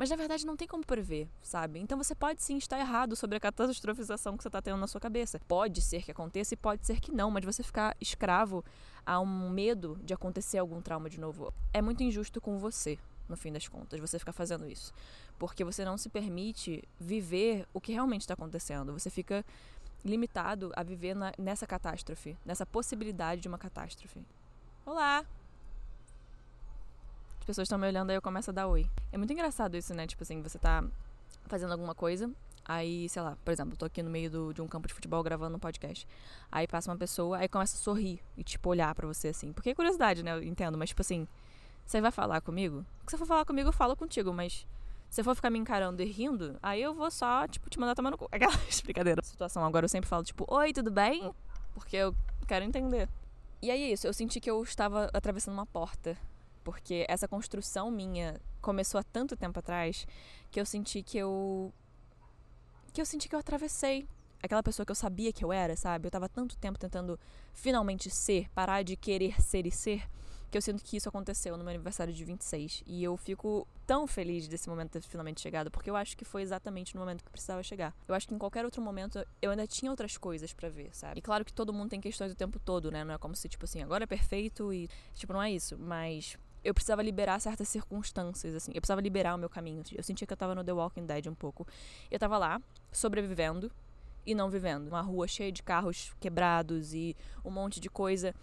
Mas 0.00 0.08
na 0.08 0.16
verdade 0.16 0.46
não 0.46 0.56
tem 0.56 0.66
como 0.66 0.82
prever, 0.82 1.28
sabe? 1.42 1.78
Então 1.78 1.98
você 1.98 2.14
pode 2.14 2.42
sim 2.42 2.56
estar 2.56 2.78
errado 2.78 3.14
sobre 3.14 3.36
a 3.36 3.40
catastrofização 3.40 4.34
que 4.34 4.42
você 4.42 4.48
está 4.48 4.62
tendo 4.62 4.78
na 4.78 4.86
sua 4.86 4.98
cabeça. 4.98 5.38
Pode 5.46 5.82
ser 5.82 6.02
que 6.02 6.10
aconteça 6.10 6.54
e 6.54 6.56
pode 6.56 6.86
ser 6.86 7.00
que 7.00 7.12
não, 7.12 7.30
mas 7.30 7.44
você 7.44 7.62
ficar 7.62 7.94
escravo 8.00 8.64
a 9.04 9.20
um 9.20 9.50
medo 9.50 10.00
de 10.02 10.14
acontecer 10.14 10.56
algum 10.56 10.80
trauma 10.80 11.10
de 11.10 11.20
novo 11.20 11.52
é 11.70 11.82
muito 11.82 12.02
injusto 12.02 12.40
com 12.40 12.58
você, 12.58 12.98
no 13.28 13.36
fim 13.36 13.52
das 13.52 13.68
contas, 13.68 14.00
você 14.00 14.18
ficar 14.18 14.32
fazendo 14.32 14.66
isso. 14.66 14.90
Porque 15.38 15.62
você 15.62 15.84
não 15.84 15.98
se 15.98 16.08
permite 16.08 16.82
viver 16.98 17.68
o 17.74 17.78
que 17.78 17.92
realmente 17.92 18.22
está 18.22 18.32
acontecendo. 18.32 18.94
Você 18.94 19.10
fica 19.10 19.44
limitado 20.02 20.72
a 20.76 20.82
viver 20.82 21.14
na, 21.14 21.30
nessa 21.36 21.66
catástrofe, 21.66 22.38
nessa 22.42 22.64
possibilidade 22.64 23.42
de 23.42 23.48
uma 23.48 23.58
catástrofe. 23.58 24.24
Olá! 24.86 25.26
As 27.40 27.44
pessoas 27.44 27.66
estão 27.66 27.78
me 27.78 27.86
olhando 27.86 28.10
aí 28.10 28.16
eu 28.16 28.22
começo 28.22 28.50
a 28.50 28.52
dar 28.52 28.68
oi. 28.68 28.88
É 29.10 29.18
muito 29.18 29.32
engraçado 29.32 29.76
isso, 29.76 29.92
né? 29.94 30.06
Tipo 30.06 30.22
assim, 30.22 30.40
você 30.42 30.58
tá 30.58 30.84
fazendo 31.46 31.72
alguma 31.72 31.94
coisa, 31.94 32.30
aí, 32.64 33.08
sei 33.08 33.22
lá, 33.22 33.36
por 33.44 33.50
exemplo, 33.50 33.74
eu 33.74 33.76
tô 33.76 33.84
aqui 33.86 34.02
no 34.02 34.10
meio 34.10 34.30
do, 34.30 34.52
de 34.52 34.62
um 34.62 34.68
campo 34.68 34.86
de 34.86 34.94
futebol 34.94 35.22
gravando 35.22 35.56
um 35.56 35.58
podcast. 35.58 36.06
Aí 36.52 36.68
passa 36.68 36.90
uma 36.90 36.96
pessoa, 36.96 37.38
aí 37.38 37.48
começa 37.48 37.76
a 37.76 37.80
sorrir 37.80 38.20
e, 38.36 38.44
tipo, 38.44 38.68
olhar 38.68 38.94
para 38.94 39.06
você 39.06 39.28
assim. 39.28 39.52
Porque 39.52 39.70
é 39.70 39.74
curiosidade, 39.74 40.22
né? 40.22 40.32
Eu 40.34 40.42
entendo, 40.42 40.78
mas, 40.78 40.90
tipo 40.90 41.02
assim, 41.02 41.26
você 41.84 42.00
vai 42.00 42.12
falar 42.12 42.40
comigo? 42.40 42.84
Se 43.06 43.12
você 43.12 43.18
for 43.18 43.26
falar 43.26 43.44
comigo, 43.44 43.68
eu 43.68 43.72
falo 43.72 43.96
contigo, 43.96 44.32
mas 44.32 44.66
se 45.08 45.24
for 45.24 45.34
ficar 45.34 45.50
me 45.50 45.58
encarando 45.58 46.00
e 46.02 46.06
rindo, 46.06 46.56
aí 46.62 46.80
eu 46.80 46.94
vou 46.94 47.10
só, 47.10 47.48
tipo, 47.48 47.68
te 47.68 47.80
mandar 47.80 47.96
tomar 47.96 48.12
no 48.12 48.18
cu. 48.18 48.28
Aquela 48.30 48.52
brincadeira. 48.84 49.22
Situação. 49.24 49.64
Agora 49.64 49.84
eu 49.84 49.88
sempre 49.88 50.08
falo, 50.08 50.22
tipo, 50.22 50.44
oi, 50.48 50.72
tudo 50.72 50.90
bem? 50.90 51.32
Porque 51.74 51.96
eu 51.96 52.14
quero 52.46 52.64
entender. 52.64 53.08
E 53.60 53.70
aí 53.70 53.82
é 53.82 53.92
isso, 53.92 54.06
eu 54.06 54.12
senti 54.12 54.40
que 54.40 54.50
eu 54.50 54.62
estava 54.62 55.10
atravessando 55.12 55.54
uma 55.54 55.66
porta. 55.66 56.16
Porque 56.62 57.06
essa 57.08 57.26
construção 57.26 57.90
minha 57.90 58.40
começou 58.60 59.00
há 59.00 59.02
tanto 59.02 59.36
tempo 59.36 59.58
atrás 59.58 60.06
que 60.50 60.60
eu 60.60 60.66
senti 60.66 61.02
que 61.02 61.18
eu. 61.18 61.72
que 62.92 63.00
eu 63.00 63.06
senti 63.06 63.28
que 63.28 63.34
eu 63.34 63.40
atravessei 63.40 64.06
aquela 64.42 64.62
pessoa 64.62 64.86
que 64.86 64.92
eu 64.92 64.96
sabia 64.96 65.32
que 65.32 65.44
eu 65.44 65.52
era, 65.52 65.76
sabe? 65.76 66.06
Eu 66.06 66.10
tava 66.10 66.28
tanto 66.28 66.56
tempo 66.56 66.78
tentando 66.78 67.18
finalmente 67.52 68.10
ser, 68.10 68.48
parar 68.50 68.82
de 68.82 68.96
querer 68.96 69.40
ser 69.40 69.66
e 69.66 69.70
ser 69.70 70.08
que 70.50 70.58
eu 70.58 70.62
sinto 70.62 70.82
que 70.82 70.96
isso 70.96 71.08
aconteceu 71.08 71.56
no 71.56 71.62
meu 71.62 71.72
aniversário 71.72 72.12
de 72.12 72.24
26. 72.24 72.82
E 72.84 73.04
eu 73.04 73.16
fico 73.16 73.66
tão 73.86 74.06
feliz 74.06 74.48
desse 74.48 74.68
momento 74.68 74.90
ter 74.90 75.02
finalmente 75.02 75.40
chegado, 75.40 75.70
porque 75.70 75.88
eu 75.88 75.94
acho 75.94 76.16
que 76.16 76.24
foi 76.24 76.42
exatamente 76.42 76.94
no 76.94 77.00
momento 77.00 77.22
que 77.22 77.30
precisava 77.30 77.62
chegar. 77.62 77.94
Eu 78.08 78.14
acho 78.14 78.26
que 78.26 78.34
em 78.34 78.38
qualquer 78.38 78.64
outro 78.64 78.82
momento 78.82 79.24
eu 79.40 79.52
ainda 79.52 79.66
tinha 79.66 79.90
outras 79.90 80.16
coisas 80.16 80.52
para 80.52 80.68
ver, 80.68 80.90
sabe? 80.92 81.20
E 81.20 81.22
claro 81.22 81.44
que 81.44 81.52
todo 81.52 81.72
mundo 81.72 81.90
tem 81.90 82.00
questões 82.00 82.32
o 82.32 82.34
tempo 82.34 82.58
todo, 82.58 82.90
né? 82.90 83.04
Não 83.04 83.14
é 83.14 83.18
como 83.18 83.36
se, 83.36 83.48
tipo 83.48 83.64
assim, 83.64 83.82
agora 83.82 84.04
é 84.04 84.06
perfeito 84.06 84.72
e. 84.72 84.88
Tipo, 85.14 85.32
não 85.32 85.42
é 85.42 85.52
isso. 85.52 85.78
Mas 85.78 86.36
eu 86.64 86.74
precisava 86.74 87.02
liberar 87.02 87.40
certas 87.40 87.68
circunstâncias, 87.68 88.54
assim. 88.54 88.72
Eu 88.74 88.80
precisava 88.80 89.00
liberar 89.00 89.34
o 89.34 89.38
meu 89.38 89.48
caminho. 89.48 89.82
Eu 89.92 90.02
sentia 90.02 90.26
que 90.26 90.32
eu 90.32 90.36
tava 90.36 90.54
no 90.54 90.62
The 90.62 90.72
Walking 90.72 91.06
Dead 91.06 91.26
um 91.26 91.34
pouco. 91.34 91.66
Eu 92.10 92.18
tava 92.18 92.36
lá, 92.38 92.60
sobrevivendo 92.92 93.70
e 94.26 94.34
não 94.34 94.50
vivendo. 94.50 94.88
Uma 94.88 95.00
rua 95.00 95.26
cheia 95.26 95.50
de 95.50 95.62
carros 95.62 96.12
quebrados 96.20 96.92
e 96.92 97.16
um 97.44 97.50
monte 97.50 97.80
de 97.80 97.88
coisa. 97.88 98.34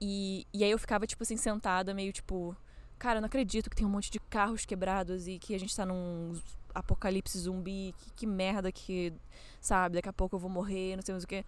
E, 0.00 0.46
e 0.52 0.64
aí 0.64 0.70
eu 0.70 0.78
ficava, 0.78 1.06
tipo 1.06 1.22
assim, 1.22 1.36
sentada, 1.36 1.94
meio 1.94 2.12
tipo, 2.12 2.56
cara, 2.98 3.18
eu 3.18 3.20
não 3.22 3.26
acredito 3.26 3.70
que 3.70 3.76
tem 3.76 3.86
um 3.86 3.90
monte 3.90 4.10
de 4.10 4.18
carros 4.18 4.64
quebrados 4.64 5.28
e 5.28 5.38
que 5.38 5.54
a 5.54 5.58
gente 5.58 5.74
tá 5.74 5.86
num 5.86 6.34
apocalipse 6.74 7.38
zumbi, 7.38 7.94
que, 7.98 8.10
que 8.12 8.26
merda 8.26 8.72
que, 8.72 9.12
sabe, 9.60 9.94
daqui 9.94 10.08
a 10.08 10.12
pouco 10.12 10.34
eu 10.34 10.40
vou 10.40 10.50
morrer, 10.50 10.96
não 10.96 11.02
sei 11.02 11.12
mais 11.12 11.24
o 11.24 11.26
que. 11.26 11.44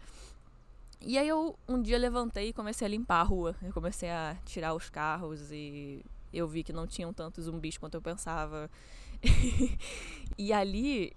E 1.00 1.18
aí 1.18 1.28
eu 1.28 1.58
um 1.68 1.80
dia 1.80 1.98
levantei 1.98 2.48
e 2.48 2.52
comecei 2.52 2.86
a 2.86 2.90
limpar 2.90 3.20
a 3.20 3.22
rua. 3.22 3.54
Eu 3.62 3.72
comecei 3.72 4.10
a 4.10 4.36
tirar 4.44 4.74
os 4.74 4.88
carros 4.88 5.50
e 5.52 6.04
eu 6.32 6.48
vi 6.48 6.62
que 6.62 6.72
não 6.72 6.86
tinham 6.86 7.12
tantos 7.12 7.44
zumbis 7.44 7.78
quanto 7.78 7.94
eu 7.94 8.02
pensava. 8.02 8.70
e 10.36 10.52
ali 10.52 11.12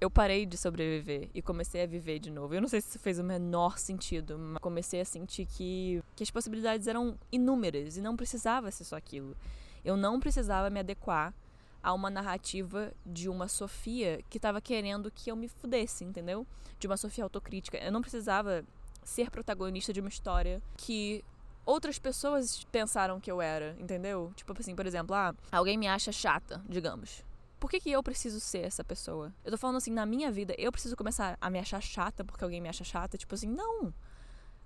eu 0.00 0.10
parei 0.10 0.46
de 0.46 0.56
sobreviver 0.56 1.28
e 1.34 1.42
comecei 1.42 1.82
a 1.82 1.86
viver 1.86 2.18
de 2.18 2.30
novo. 2.30 2.54
Eu 2.54 2.60
não 2.60 2.68
sei 2.68 2.80
se 2.80 2.88
isso 2.88 2.98
fez 2.98 3.18
o 3.18 3.24
menor 3.24 3.78
sentido, 3.78 4.38
mas 4.38 4.58
comecei 4.58 5.00
a 5.00 5.04
sentir 5.04 5.44
que, 5.44 6.02
que 6.16 6.22
as 6.22 6.30
possibilidades 6.30 6.86
eram 6.86 7.18
inúmeras 7.30 7.96
e 7.96 8.00
não 8.00 8.16
precisava 8.16 8.70
ser 8.70 8.84
só 8.84 8.96
aquilo. 8.96 9.36
Eu 9.84 9.96
não 9.96 10.18
precisava 10.18 10.70
me 10.70 10.80
adequar 10.80 11.34
a 11.82 11.92
uma 11.92 12.10
narrativa 12.10 12.92
de 13.04 13.28
uma 13.28 13.48
Sofia 13.48 14.20
que 14.28 14.38
estava 14.38 14.60
querendo 14.60 15.10
que 15.10 15.30
eu 15.30 15.36
me 15.36 15.48
fudesse, 15.48 16.04
entendeu? 16.04 16.46
De 16.78 16.86
uma 16.86 16.96
Sofia 16.96 17.24
autocrítica. 17.24 17.78
Eu 17.78 17.92
não 17.92 18.00
precisava 18.00 18.64
ser 19.10 19.28
protagonista 19.30 19.92
de 19.92 20.00
uma 20.00 20.08
história 20.08 20.62
que 20.76 21.24
outras 21.66 21.98
pessoas 21.98 22.64
pensaram 22.70 23.20
que 23.20 23.30
eu 23.30 23.42
era, 23.42 23.76
entendeu? 23.78 24.32
Tipo 24.36 24.54
assim, 24.58 24.74
por 24.74 24.86
exemplo, 24.86 25.14
ah, 25.14 25.34
alguém 25.50 25.76
me 25.76 25.88
acha 25.88 26.12
chata, 26.12 26.62
digamos. 26.68 27.24
Por 27.58 27.68
que, 27.68 27.80
que 27.80 27.90
eu 27.90 28.02
preciso 28.02 28.40
ser 28.40 28.60
essa 28.60 28.84
pessoa? 28.84 29.34
Eu 29.44 29.50
tô 29.50 29.58
falando 29.58 29.76
assim, 29.76 29.90
na 29.90 30.06
minha 30.06 30.30
vida, 30.30 30.54
eu 30.56 30.70
preciso 30.70 30.96
começar 30.96 31.36
a 31.40 31.50
me 31.50 31.58
achar 31.58 31.82
chata 31.82 32.24
porque 32.24 32.42
alguém 32.44 32.60
me 32.60 32.68
acha 32.68 32.84
chata? 32.84 33.18
Tipo 33.18 33.34
assim, 33.34 33.48
não. 33.48 33.92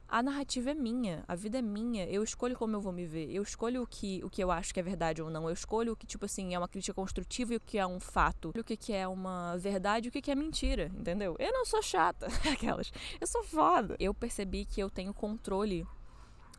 A 0.09 0.23
narrativa 0.23 0.71
é 0.71 0.75
minha, 0.75 1.25
a 1.27 1.35
vida 1.35 1.59
é 1.59 1.63
minha, 1.63 2.07
eu 2.07 2.23
escolho 2.23 2.57
como 2.57 2.77
eu 2.77 2.81
vou 2.81 2.93
me 2.93 3.07
ver, 3.07 3.31
eu 3.31 3.43
escolho 3.43 3.83
o 3.83 3.87
que, 3.87 4.23
o 4.23 4.31
que 4.31 4.43
eu 4.43 4.51
acho 4.51 4.73
que 4.73 4.79
é 4.79 4.83
verdade 4.83 5.23
ou 5.23 5.31
não, 5.31 5.49
eu 5.49 5.53
escolho 5.53 5.93
o 5.93 5.97
que, 5.97 6.07
tipo 6.07 6.25
assim, 6.25 6.55
é 6.55 6.59
uma 6.59 6.69
crítica 6.69 6.95
construtiva 6.95 7.55
e 7.55 7.57
o 7.57 7.61
que 7.61 7.79
é 7.79 7.87
um 7.87 7.99
fato, 7.99 8.53
o 8.57 8.65
que, 8.65 8.77
que 8.77 8.93
é 8.93 9.09
uma 9.09 9.57
verdade 9.57 10.07
e 10.07 10.09
o 10.11 10.13
que, 10.13 10.23
que 10.23 10.31
é 10.31 10.35
mentira, 10.35 10.91
entendeu? 10.95 11.35
Eu 11.39 11.53
não 11.53 11.65
sou 11.65 11.83
chata, 11.83 12.27
aquelas, 12.53 12.93
eu 13.21 13.27
sou 13.27 13.43
foda. 13.45 13.97
Eu 13.99 14.15
percebi 14.15 14.65
que 14.65 14.81
eu 14.81 14.91
tenho 14.91 15.13
controle 15.13 15.87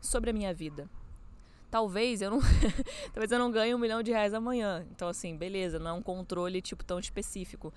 sobre 0.00 0.30
a 0.30 0.32
minha 0.32 0.52
vida. 0.52 0.88
Talvez 1.70 2.22
eu 2.22 2.30
não, 2.30 2.40
talvez 3.12 3.30
eu 3.30 3.38
não 3.38 3.50
ganhe 3.50 3.74
um 3.74 3.78
milhão 3.78 4.02
de 4.02 4.10
reais 4.10 4.34
amanhã, 4.34 4.86
então 4.90 5.08
assim, 5.08 5.36
beleza, 5.36 5.78
não 5.78 5.90
é 5.90 5.92
um 5.92 6.02
controle 6.02 6.62
tipo 6.62 6.84
tão 6.84 6.98
específico. 6.98 7.72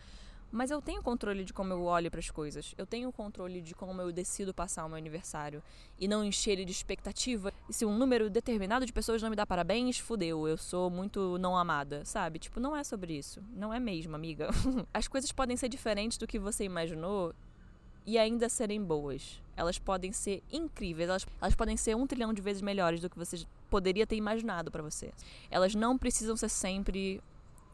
Mas 0.52 0.72
eu 0.72 0.82
tenho 0.82 1.02
controle 1.04 1.44
de 1.44 1.54
como 1.54 1.72
eu 1.74 1.84
olho 1.84 2.10
para 2.10 2.20
as 2.20 2.32
coisas. 2.32 2.74
Eu 2.78 2.86
tenho 2.86 3.12
controle 3.12 3.62
de 3.62 3.76
como 3.76 4.02
eu 4.02 4.12
decido 4.12 4.54
passar 4.54 4.86
o 4.86 4.90
meu 4.90 4.98
aniversário. 4.98 5.62
E 6.00 6.08
não 6.08 6.24
encher 6.24 6.52
ele 6.52 6.66
de 6.66 6.72
expectativa. 6.72 7.54
E 7.70 7.74
se 7.74 7.86
um 7.86 7.96
número 7.96 8.30
determinado 8.30 8.86
de 8.86 8.92
pessoas 8.92 9.22
não 9.22 9.30
me 9.30 9.36
dá 9.36 9.46
parabéns, 9.46 10.00
fudeu. 10.00 10.48
Eu 10.48 10.58
sou 10.58 10.90
muito 10.90 11.38
não 11.38 11.56
amada, 11.56 12.04
sabe? 12.04 12.40
Tipo, 12.40 12.60
não 12.60 12.76
é 12.76 12.84
sobre 12.84 13.18
isso. 13.18 13.42
Não 13.56 13.74
é 13.74 13.80
mesmo, 13.80 14.16
amiga. 14.16 14.50
as 14.94 15.08
coisas 15.08 15.32
podem 15.32 15.56
ser 15.56 15.70
diferentes 15.70 16.18
do 16.18 16.26
que 16.26 16.40
você 16.40 16.64
imaginou 16.64 17.34
e 18.06 18.18
ainda 18.18 18.50
serem 18.50 18.84
boas. 18.84 19.40
Elas 19.56 19.78
podem 19.78 20.12
ser 20.12 20.42
incríveis. 20.52 21.10
Elas, 21.10 21.28
elas 21.40 21.54
podem 21.54 21.78
ser 21.78 21.96
um 21.96 22.08
trilhão 22.08 22.34
de 22.34 22.42
vezes 22.42 22.62
melhores 22.62 23.02
do 23.02 23.10
que 23.10 23.18
você 23.18 23.46
poderia 23.70 24.08
ter 24.08 24.16
imaginado 24.16 24.72
para 24.72 24.82
você. 24.82 25.12
Elas 25.52 25.76
não 25.76 25.96
precisam 25.96 26.36
ser 26.36 26.50
sempre 26.50 27.22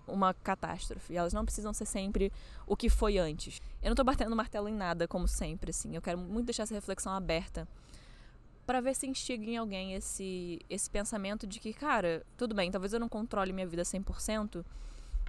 uma 0.07 0.33
catástrofe. 0.33 1.15
Elas 1.15 1.33
não 1.33 1.45
precisam 1.45 1.73
ser 1.73 1.85
sempre 1.85 2.31
o 2.67 2.75
que 2.75 2.89
foi 2.89 3.17
antes. 3.17 3.61
Eu 3.81 3.89
não 3.89 3.95
tô 3.95 4.03
batendo 4.03 4.35
martelo 4.35 4.67
em 4.67 4.73
nada, 4.73 5.07
como 5.07 5.27
sempre, 5.27 5.71
assim. 5.71 5.95
Eu 5.95 6.01
quero 6.01 6.17
muito 6.17 6.45
deixar 6.45 6.63
essa 6.63 6.73
reflexão 6.73 7.13
aberta 7.13 7.67
para 8.65 8.81
ver 8.81 8.95
se 8.95 9.05
instiga 9.05 9.45
em 9.45 9.57
alguém 9.57 9.93
esse, 9.93 10.59
esse 10.69 10.89
pensamento 10.89 11.45
de 11.45 11.59
que, 11.59 11.71
cara, 11.71 12.25
tudo 12.35 12.55
bem, 12.55 12.71
talvez 12.71 12.93
eu 12.93 12.99
não 12.99 13.07
controle 13.07 13.53
minha 13.53 13.67
vida 13.67 13.83
100%, 13.83 14.65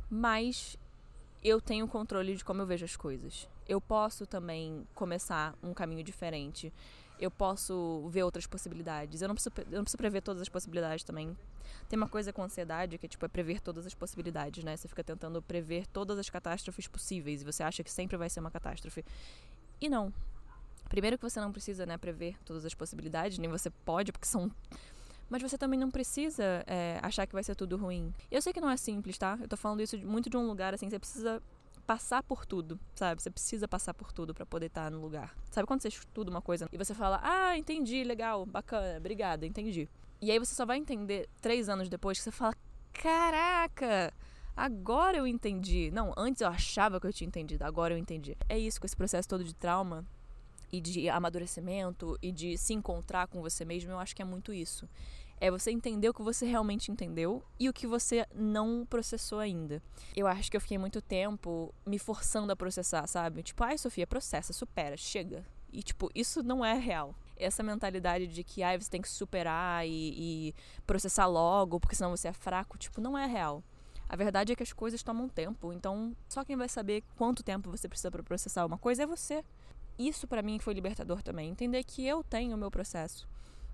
mas 0.09 0.79
eu 1.45 1.61
tenho 1.61 1.87
controle 1.87 2.35
de 2.35 2.45
como 2.45 2.63
eu 2.63 2.67
vejo 2.67 2.85
as 2.85 2.97
coisas. 2.97 3.49
Eu 3.69 3.81
posso 3.81 4.27
também 4.27 4.87
começar 4.95 5.55
um 5.63 5.75
caminho 5.75 6.03
diferente. 6.03 6.73
Eu 7.19 7.31
posso 7.31 8.07
ver 8.11 8.23
outras 8.23 8.47
possibilidades. 8.47 9.23
Eu 9.23 9.29
não 9.29 9.35
preciso, 9.35 9.53
eu 9.71 9.77
não 9.77 9.85
preciso 9.85 9.99
prever 9.99 10.21
todas 10.21 10.43
as 10.43 10.49
possibilidades 10.49 11.05
também. 11.05 11.37
Tem 11.89 11.97
uma 11.97 12.09
coisa 12.09 12.33
com 12.33 12.43
ansiedade 12.43 12.99
que 12.99 13.09
tipo, 13.09 13.25
é 13.25 13.29
prever 13.29 13.61
todas 13.61 13.87
as 13.87 13.95
possibilidades, 13.95 14.63
né? 14.65 14.77
Você 14.77 14.89
fica 14.89 15.03
tentando 15.03 15.41
prever 15.41 15.87
todas 15.87 16.19
as 16.19 16.29
catástrofes 16.29 16.87
possíveis 16.87 17.43
e 17.43 17.45
você 17.45 17.63
acha 17.63 17.83
que 17.83 17.91
sempre 17.91 18.17
vai 18.17 18.29
ser 18.29 18.41
uma 18.41 18.51
catástrofe. 18.51 19.05
E 19.81 19.89
não. 19.89 20.13
Primeiro 20.89 21.19
que 21.19 21.23
você 21.23 21.41
não 21.41 21.51
precisa, 21.51 21.85
né, 21.85 21.99
prever 21.99 22.37
todas 22.45 22.65
as 22.65 22.73
possibilidades, 22.73 23.39
nem 23.39 23.51
você 23.51 23.71
pode, 23.71 24.13
porque 24.13 24.27
são 24.27 24.51
mas 25.29 25.43
você 25.43 25.59
também 25.59 25.79
não 25.79 25.91
precisa 25.91 26.63
é, 26.67 27.01
achar 27.03 27.27
que 27.27 27.33
vai 27.33 27.43
ser 27.43 27.55
tudo 27.55 27.77
ruim. 27.77 28.15
Eu 28.31 28.41
sei 28.41 28.53
que 28.53 28.61
não 28.61 28.71
é 28.71 28.77
simples, 28.77 29.19
tá? 29.19 29.37
Eu 29.41 29.49
tô 29.49 29.57
falando 29.57 29.83
isso 29.83 29.99
muito 29.99 30.31
de 30.31 30.37
um 30.37 30.47
lugar 30.47 30.73
assim, 30.73 30.89
você 30.89 30.99
precisa 30.99 31.43
passar 31.87 32.23
por 32.23 32.45
tudo, 32.45 32.79
sabe? 32.95 33.23
Você 33.23 33.31
precisa 33.31 33.69
passar 33.69 33.95
por 33.95 34.13
tudo 34.13 34.35
para 34.35 34.45
poder 34.45 34.67
estar 34.67 34.85
tá 34.85 34.91
no 34.91 35.01
lugar. 35.01 35.37
Sabe 35.51 35.67
quando 35.67 35.83
você 35.83 35.89
estuda 35.89 36.31
uma 36.31 36.43
coisa 36.43 36.69
e 36.73 36.77
você 36.77 36.95
fala, 36.95 37.21
ah, 37.23 37.57
entendi, 37.57 38.03
legal, 38.03 38.45
bacana, 38.45 38.99
obrigada, 38.99 39.47
entendi. 39.47 39.89
E 40.21 40.31
aí 40.31 40.39
você 40.39 40.55
só 40.55 40.65
vai 40.65 40.79
entender 40.79 41.29
três 41.41 41.69
anos 41.69 41.89
depois 41.89 42.19
que 42.19 42.25
você 42.25 42.31
fala: 42.31 42.55
caraca, 42.93 44.13
agora 44.57 45.19
eu 45.19 45.27
entendi. 45.27 45.91
Não, 45.93 46.13
antes 46.17 46.41
eu 46.41 46.49
achava 46.49 47.01
que 47.01 47.07
eu 47.07 47.13
tinha 47.13 47.29
entendido, 47.29 47.65
agora 47.65 47.95
eu 47.95 47.99
entendi. 47.99 48.37
É 48.49 48.59
isso, 48.59 48.81
com 48.81 48.87
esse 48.87 48.97
processo 48.97 49.29
todo 49.29 49.45
de 49.45 49.55
trauma 49.55 50.05
e 50.73 50.81
de 50.81 51.09
amadurecimento 51.09 52.19
e 52.23 52.33
de 52.33 52.57
se 52.59 52.75
encontrar 52.75 53.29
com 53.29 53.41
você 53.41 53.65
mesmo, 53.65 53.93
eu 53.93 53.99
acho 53.99 54.17
que 54.17 54.23
é 54.23 54.25
muito 54.25 54.53
isso. 54.53 54.89
É 55.39 55.51
você 55.51 55.71
entender 55.71 56.09
o 56.09 56.15
que 56.15 56.23
você 56.23 56.47
realmente 56.47 56.91
entendeu 56.91 57.43
e 57.61 57.69
o 57.69 57.73
que 57.73 57.87
você 57.87 58.27
não 58.35 58.87
processou 58.89 59.39
ainda. 59.39 59.83
Eu 60.15 60.27
acho 60.27 60.51
que 60.51 60.57
eu 60.57 60.61
fiquei 60.61 60.79
muito 60.79 61.03
tempo 61.03 61.75
me 61.85 61.99
forçando 61.99 62.53
a 62.53 62.57
processar, 62.57 63.07
sabe? 63.07 63.43
Tipo, 63.43 63.63
ai, 63.65 63.77
Sofia, 63.77 64.07
processa, 64.07 64.53
supera, 64.53 64.97
chega. 64.97 65.45
E, 65.71 65.83
tipo, 65.83 66.11
isso 66.15 66.43
não 66.43 66.65
é 66.65 66.75
real 66.75 67.15
essa 67.37 67.63
mentalidade 67.63 68.27
de 68.27 68.43
que 68.43 68.63
ah, 68.63 68.79
você 68.79 68.89
tem 68.89 69.03
que 69.03 69.09
superar 69.09 69.87
e, 69.87 69.91
e 70.49 70.55
processar 70.87 71.27
logo, 71.27 71.79
porque 71.79 71.95
senão 71.95 72.11
você 72.11 72.29
é 72.29 72.33
fraco, 72.33 72.79
tipo, 72.79 73.01
não 73.01 73.17
é 73.17 73.27
real. 73.27 73.63
A 74.09 74.17
verdade 74.17 74.53
é 74.53 74.57
que 74.57 74.63
as 74.63 74.73
coisas 74.73 75.03
tomam 75.03 75.29
tempo, 75.29 75.73
então 75.73 76.17
só 76.29 76.45
quem 76.45 76.57
vai 76.57 76.69
saber 76.69 77.03
quanto 77.17 77.43
tempo 77.43 77.71
você 77.71 77.89
precisa 77.89 78.11
para 78.11 78.23
processar 78.23 78.65
uma 78.65 78.79
coisa 78.79 79.03
é 79.03 79.07
você. 79.07 79.45
Isso 79.99 80.27
para 80.27 80.43
mim 80.43 80.59
foi 80.59 80.75
libertador 80.75 81.23
também, 81.23 81.51
entender 81.51 81.83
que 81.85 82.07
eu 82.07 82.23
tenho 82.23 82.55
o 82.57 82.59
meu 82.59 82.71
processo 82.71 83.29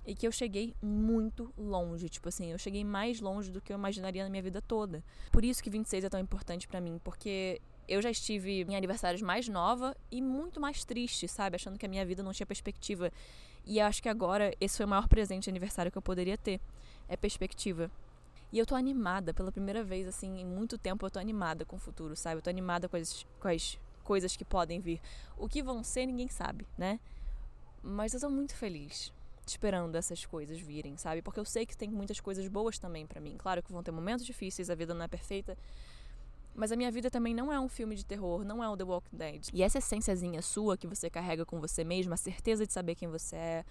e 0.05 0.15
que 0.15 0.27
eu 0.27 0.33
cheguei 0.33 0.75
muito 0.83 1.53
longe, 1.57 2.09
tipo 2.09 2.29
assim, 2.29 2.51
eu 2.51 2.59
cheguei 2.59 2.85
mais 2.85 3.21
longe 3.21 3.51
do 3.51 3.61
que 3.61 3.73
eu 3.73 3.77
imaginaria 3.77 4.25
na 4.25 4.31
minha 4.31 4.43
vida 4.43 4.61
toda. 4.61 5.05
Por 5.31 5.45
isso 5.45 5.63
que 5.63 5.71
26 5.71 6.05
é 6.05 6.09
tão 6.09 6.21
importante 6.21 6.67
para 6.67 6.81
mim, 6.81 7.01
porque 7.05 7.61
eu 7.87 8.03
já 8.03 8.11
estive 8.11 8.63
em 8.63 8.75
aniversários 8.75 9.23
mais 9.23 9.49
nova 9.49 9.97
e 10.11 10.21
muito 10.21 10.61
mais 10.61 10.85
triste, 10.85 11.29
sabe? 11.29 11.57
Achando 11.57 11.79
que 11.79 11.87
a 11.87 11.89
minha 11.89 12.05
vida 12.05 12.23
não 12.23 12.33
tinha 12.33 12.47
perspectiva. 12.47 13.13
E 13.65 13.81
acho 13.81 14.03
que 14.03 14.09
agora 14.09 14.53
esse 14.61 14.77
foi 14.77 14.87
o 14.87 14.89
maior 14.89 15.07
presente 15.07 15.45
de 15.45 15.51
aniversário 15.51 15.91
que 15.91 15.99
eu 15.99 16.03
poderia 16.03 16.37
ter. 16.37 16.61
É 17.09 17.17
perspectiva. 17.17 17.91
E 18.53 18.59
eu 18.59 18.67
tô 18.67 18.75
animada 18.75 19.33
pela 19.33 19.53
primeira 19.53 19.83
vez, 19.85 20.07
assim, 20.07 20.41
em 20.41 20.45
muito 20.45 20.77
tempo 20.77 21.07
eu 21.07 21.11
tô 21.11 21.19
animada 21.19 21.65
com 21.65 21.77
o 21.77 21.79
futuro, 21.79 22.17
sabe? 22.17 22.39
Eu 22.39 22.43
tô 22.43 22.51
animada 22.51 22.89
com 22.89 22.97
as, 22.97 23.25
com 23.41 23.49
as 23.49 23.79
coisas 24.03 24.37
que 24.37 24.45
podem 24.45 24.81
vir. 24.81 25.01
O 25.39 25.49
que 25.49 25.63
vão 25.63 25.83
ser, 25.85 26.07
ninguém 26.07 26.29
sabe, 26.29 26.67
né? 26.77 26.99
Mas 27.83 28.15
eu 28.15 28.21
tô 28.21 28.29
muito 28.29 28.55
feliz 28.55 29.13
esperando 29.47 29.97
essas 29.97 30.25
coisas 30.25 30.59
virem, 30.61 30.97
sabe? 30.97 31.23
Porque 31.23 31.41
eu 31.41 31.45
sei 31.45 31.67
que 31.67 31.77
tem 31.77 31.91
muitas 31.91 32.21
coisas 32.21 32.47
boas 32.49 32.79
também 32.79 33.07
para 33.07 33.21
mim. 33.21 33.37
Claro 33.37 33.63
que 33.63 33.73
vão 33.73 33.83
ter 33.83 33.91
momentos 33.91 34.25
difíceis, 34.25 34.71
a 34.71 34.75
vida 34.75 34.95
não 34.95 35.05
é 35.05 35.09
perfeita, 35.09 35.57
mas 36.55 36.71
a 36.71 36.77
minha 36.77 36.91
vida 36.91 37.11
também 37.11 37.35
não 37.35 37.53
é 37.53 37.59
um 37.59 37.69
filme 37.69 37.95
de 37.95 38.05
terror, 38.05 38.45
não 38.45 38.63
é 38.63 38.69
um 38.69 38.77
The 38.77 38.85
Walking 38.85 39.17
Dead. 39.17 39.49
E 39.53 39.63
essa 39.63 39.79
essênciazinha 39.79 40.43
sua 40.43 40.77
que 40.77 40.87
você 40.87 41.09
carrega 41.09 41.45
com 41.45 41.61
você 41.61 41.83
mesmo, 41.83 42.13
a 42.13 42.17
certeza 42.17 42.67
de 42.67 42.73
saber 42.73 42.95
quem 42.95 43.09
você 43.09 43.37
é, 43.37 43.65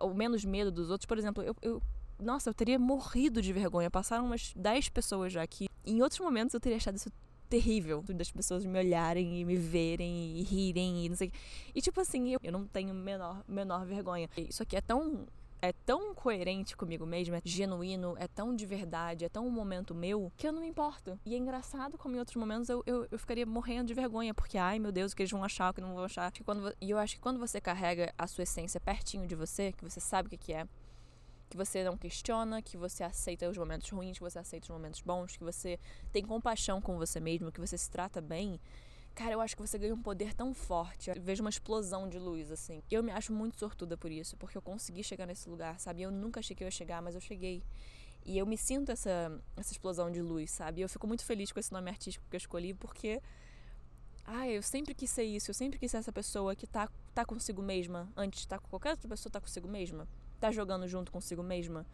o 0.00 0.12
menos 0.12 0.44
medo 0.44 0.70
dos 0.70 0.90
outros. 0.90 1.06
Por 1.06 1.18
exemplo, 1.18 1.42
eu, 1.42 1.56
eu 1.62 1.82
nossa, 2.18 2.48
eu 2.48 2.54
teria 2.54 2.78
morrido 2.78 3.42
de 3.42 3.52
vergonha. 3.52 3.90
Passaram 3.90 4.24
umas 4.24 4.52
10 4.54 4.88
pessoas 4.90 5.32
já 5.32 5.42
aqui. 5.42 5.68
Em 5.84 6.02
outros 6.02 6.20
momentos 6.20 6.54
eu 6.54 6.60
teria 6.60 6.76
achado 6.76 6.96
isso 6.96 7.10
terrível 7.48 8.02
das 8.08 8.30
pessoas 8.30 8.64
me 8.64 8.78
olharem 8.78 9.40
e 9.40 9.44
me 9.44 9.56
verem 9.56 10.38
e 10.38 10.42
rirem 10.42 11.04
e 11.04 11.08
não 11.08 11.16
sei. 11.16 11.32
E 11.74 11.80
tipo 11.80 12.00
assim, 12.00 12.30
eu, 12.30 12.40
eu 12.42 12.52
não 12.52 12.66
tenho 12.66 12.94
menor 12.94 13.42
menor 13.48 13.84
vergonha. 13.84 14.28
Isso 14.36 14.62
aqui 14.62 14.76
é 14.76 14.80
tão 14.80 15.26
é 15.60 15.72
tão 15.72 16.14
coerente 16.14 16.76
comigo 16.76 17.06
mesmo, 17.06 17.34
é 17.34 17.40
genuíno, 17.44 18.14
é 18.18 18.28
tão 18.28 18.54
de 18.54 18.66
verdade, 18.66 19.24
é 19.24 19.28
tão 19.28 19.46
um 19.46 19.50
momento 19.50 19.94
meu, 19.94 20.30
que 20.36 20.46
eu 20.46 20.52
não 20.52 20.60
me 20.60 20.68
importo. 20.68 21.18
E 21.24 21.34
é 21.34 21.38
engraçado 21.38 21.96
como 21.98 22.14
em 22.14 22.18
outros 22.18 22.36
momentos 22.36 22.68
eu, 22.68 22.82
eu, 22.86 23.06
eu 23.10 23.18
ficaria 23.18 23.46
morrendo 23.46 23.86
de 23.86 23.94
vergonha, 23.94 24.34
porque, 24.34 24.58
ai 24.58 24.78
meu 24.78 24.92
Deus, 24.92 25.12
o 25.12 25.16
que 25.16 25.22
eles 25.22 25.30
vão 25.30 25.42
achar, 25.42 25.70
o 25.70 25.74
que 25.74 25.80
não 25.80 25.94
vão 25.94 26.04
achar. 26.04 26.32
E, 26.80 26.90
eu 26.90 26.98
acho 26.98 27.14
que 27.14 27.20
quando 27.20 27.38
você 27.38 27.60
carrega 27.60 28.12
a 28.18 28.26
sua 28.26 28.42
essência 28.42 28.80
pertinho 28.80 29.26
de 29.26 29.34
você, 29.34 29.72
que 29.72 29.82
você 29.82 30.00
sabe 30.00 30.26
o 30.26 30.30
que, 30.30 30.36
que 30.36 30.52
é, 30.52 30.66
que 31.48 31.56
você 31.56 31.84
não 31.84 31.96
questiona, 31.96 32.60
que 32.60 32.76
você 32.76 33.04
aceita 33.04 33.48
os 33.48 33.56
momentos 33.56 33.88
ruins, 33.90 34.18
que 34.18 34.24
você 34.24 34.38
aceita 34.38 34.64
os 34.64 34.70
momentos 34.70 35.00
bons, 35.00 35.36
que 35.36 35.44
você 35.44 35.78
tem 36.12 36.24
compaixão 36.24 36.80
com 36.80 36.96
você 36.96 37.20
mesmo, 37.20 37.52
que 37.52 37.60
você 37.60 37.78
se 37.78 37.90
trata 37.90 38.20
bem, 38.20 38.60
Cara, 39.16 39.32
eu 39.32 39.40
acho 39.40 39.56
que 39.56 39.62
você 39.62 39.78
ganha 39.78 39.94
um 39.94 40.02
poder 40.02 40.34
tão 40.34 40.52
forte. 40.52 41.08
Eu 41.08 41.16
vejo 41.18 41.42
uma 41.42 41.48
explosão 41.48 42.06
de 42.06 42.18
luz, 42.18 42.50
assim. 42.50 42.82
Eu 42.90 43.02
me 43.02 43.10
acho 43.10 43.32
muito 43.32 43.58
sortuda 43.58 43.96
por 43.96 44.10
isso, 44.12 44.36
porque 44.36 44.58
eu 44.58 44.60
consegui 44.60 45.02
chegar 45.02 45.24
nesse 45.24 45.48
lugar, 45.48 45.80
sabe? 45.80 46.02
Eu 46.02 46.10
nunca 46.10 46.40
achei 46.40 46.54
que 46.54 46.62
eu 46.62 46.66
ia 46.66 46.70
chegar, 46.70 47.00
mas 47.00 47.14
eu 47.14 47.20
cheguei. 47.22 47.62
E 48.26 48.36
eu 48.36 48.44
me 48.44 48.58
sinto 48.58 48.92
essa, 48.92 49.42
essa 49.56 49.72
explosão 49.72 50.10
de 50.10 50.20
luz, 50.20 50.50
sabe? 50.50 50.82
Eu 50.82 50.88
fico 50.88 51.06
muito 51.06 51.24
feliz 51.24 51.50
com 51.50 51.58
esse 51.58 51.72
nome 51.72 51.88
artístico 51.88 52.26
que 52.28 52.36
eu 52.36 52.38
escolhi, 52.38 52.74
porque. 52.74 53.22
Ai, 54.22 54.50
eu 54.58 54.62
sempre 54.62 54.94
quis 54.94 55.10
ser 55.10 55.22
isso, 55.22 55.50
eu 55.50 55.54
sempre 55.54 55.78
quis 55.78 55.90
ser 55.90 55.96
essa 55.96 56.12
pessoa 56.12 56.54
que 56.54 56.66
tá, 56.66 56.86
tá 57.14 57.24
consigo 57.24 57.62
mesma, 57.62 58.12
antes 58.14 58.40
de 58.40 58.48
tá 58.48 58.58
com 58.58 58.68
qualquer 58.68 58.90
outra 58.90 59.08
pessoa, 59.08 59.30
tá 59.32 59.40
consigo 59.40 59.68
mesma, 59.68 60.06
tá 60.40 60.50
jogando 60.50 60.86
junto 60.86 61.12
consigo 61.12 61.42
mesma. 61.42 61.86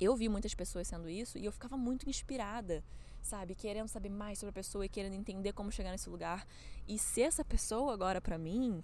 Eu 0.00 0.16
vi 0.16 0.28
muitas 0.28 0.54
pessoas 0.54 0.88
sendo 0.88 1.08
isso 1.08 1.38
e 1.38 1.44
eu 1.44 1.52
ficava 1.52 1.76
muito 1.76 2.08
inspirada 2.08 2.82
sabe? 3.22 3.54
Querendo 3.54 3.88
saber 3.88 4.10
mais 4.10 4.38
sobre 4.38 4.50
a 4.50 4.52
pessoa 4.52 4.84
e 4.84 4.88
querendo 4.88 5.14
entender 5.14 5.52
como 5.52 5.70
chegar 5.70 5.92
nesse 5.92 6.10
lugar. 6.10 6.46
E 6.86 6.98
ser 6.98 7.22
essa 7.22 7.44
pessoa 7.44 7.94
agora 7.94 8.20
para 8.20 8.36
mim 8.36 8.82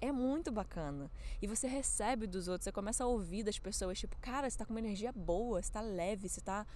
é 0.00 0.12
muito 0.12 0.52
bacana. 0.52 1.10
E 1.40 1.46
você 1.46 1.66
recebe 1.66 2.26
dos 2.26 2.48
outros, 2.48 2.64
você 2.64 2.72
começa 2.72 3.04
a 3.04 3.06
ouvir 3.06 3.42
das 3.42 3.58
pessoas, 3.58 3.98
tipo, 3.98 4.16
cara, 4.20 4.50
você 4.50 4.58
tá 4.58 4.66
com 4.66 4.72
uma 4.72 4.80
energia 4.80 5.12
boa, 5.12 5.62
você 5.62 5.72
tá 5.72 5.80
leve, 5.80 6.28
você 6.28 6.40
tá. 6.40 6.66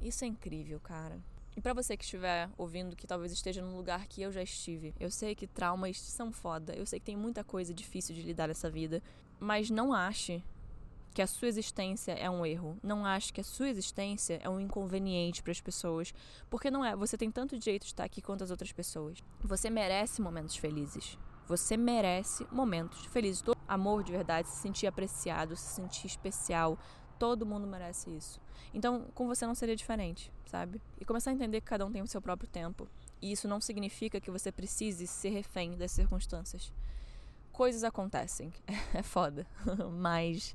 Isso 0.00 0.24
é 0.24 0.28
incrível, 0.28 0.78
cara. 0.78 1.18
E 1.56 1.60
para 1.60 1.72
você 1.72 1.96
que 1.96 2.04
estiver 2.04 2.50
ouvindo, 2.58 2.94
que 2.94 3.06
talvez 3.06 3.32
esteja 3.32 3.62
num 3.62 3.76
lugar 3.76 4.06
que 4.06 4.20
eu 4.20 4.30
já 4.30 4.42
estive, 4.42 4.94
eu 5.00 5.10
sei 5.10 5.34
que 5.34 5.46
traumas 5.46 5.98
são 5.98 6.30
foda, 6.30 6.74
eu 6.74 6.84
sei 6.84 7.00
que 7.00 7.06
tem 7.06 7.16
muita 7.16 7.42
coisa 7.42 7.72
difícil 7.72 8.14
de 8.14 8.20
lidar 8.20 8.48
nessa 8.48 8.68
vida, 8.68 9.02
mas 9.38 9.70
não 9.70 9.92
ache 9.92 10.42
que 11.16 11.22
a 11.22 11.26
sua 11.26 11.48
existência 11.48 12.12
é 12.12 12.28
um 12.28 12.44
erro. 12.44 12.78
Não 12.82 13.06
ache 13.06 13.32
que 13.32 13.40
a 13.40 13.44
sua 13.44 13.70
existência 13.70 14.38
é 14.42 14.50
um 14.50 14.60
inconveniente 14.60 15.42
para 15.42 15.50
as 15.50 15.62
pessoas, 15.62 16.12
porque 16.50 16.70
não 16.70 16.84
é. 16.84 16.94
Você 16.94 17.16
tem 17.16 17.30
tanto 17.30 17.58
direito 17.58 17.84
de 17.84 17.88
estar 17.88 18.04
aqui 18.04 18.20
quanto 18.20 18.44
as 18.44 18.50
outras 18.50 18.70
pessoas. 18.70 19.24
Você 19.42 19.70
merece 19.70 20.20
momentos 20.20 20.56
felizes. 20.56 21.18
Você 21.48 21.74
merece 21.74 22.46
momentos 22.52 23.06
felizes, 23.06 23.42
amor 23.66 24.02
de 24.02 24.12
verdade, 24.12 24.46
se 24.48 24.56
sentir 24.56 24.86
apreciado, 24.86 25.56
se 25.56 25.76
sentir 25.76 26.06
especial. 26.06 26.78
Todo 27.18 27.46
mundo 27.46 27.66
merece 27.66 28.10
isso. 28.10 28.38
Então, 28.74 29.06
com 29.14 29.26
você 29.26 29.46
não 29.46 29.54
seria 29.54 29.74
diferente, 29.74 30.30
sabe? 30.44 30.82
E 31.00 31.04
começar 31.06 31.30
a 31.30 31.32
entender 31.32 31.62
que 31.62 31.66
cada 31.66 31.86
um 31.86 31.90
tem 31.90 32.02
o 32.02 32.06
seu 32.06 32.20
próprio 32.20 32.46
tempo. 32.46 32.86
E 33.22 33.32
isso 33.32 33.48
não 33.48 33.58
significa 33.58 34.20
que 34.20 34.30
você 34.30 34.52
precise 34.52 35.06
ser 35.06 35.30
refém 35.30 35.78
das 35.78 35.92
circunstâncias. 35.92 36.70
Coisas 37.56 37.84
acontecem, 37.84 38.52
é 38.92 39.02
foda, 39.02 39.46
mas 39.98 40.54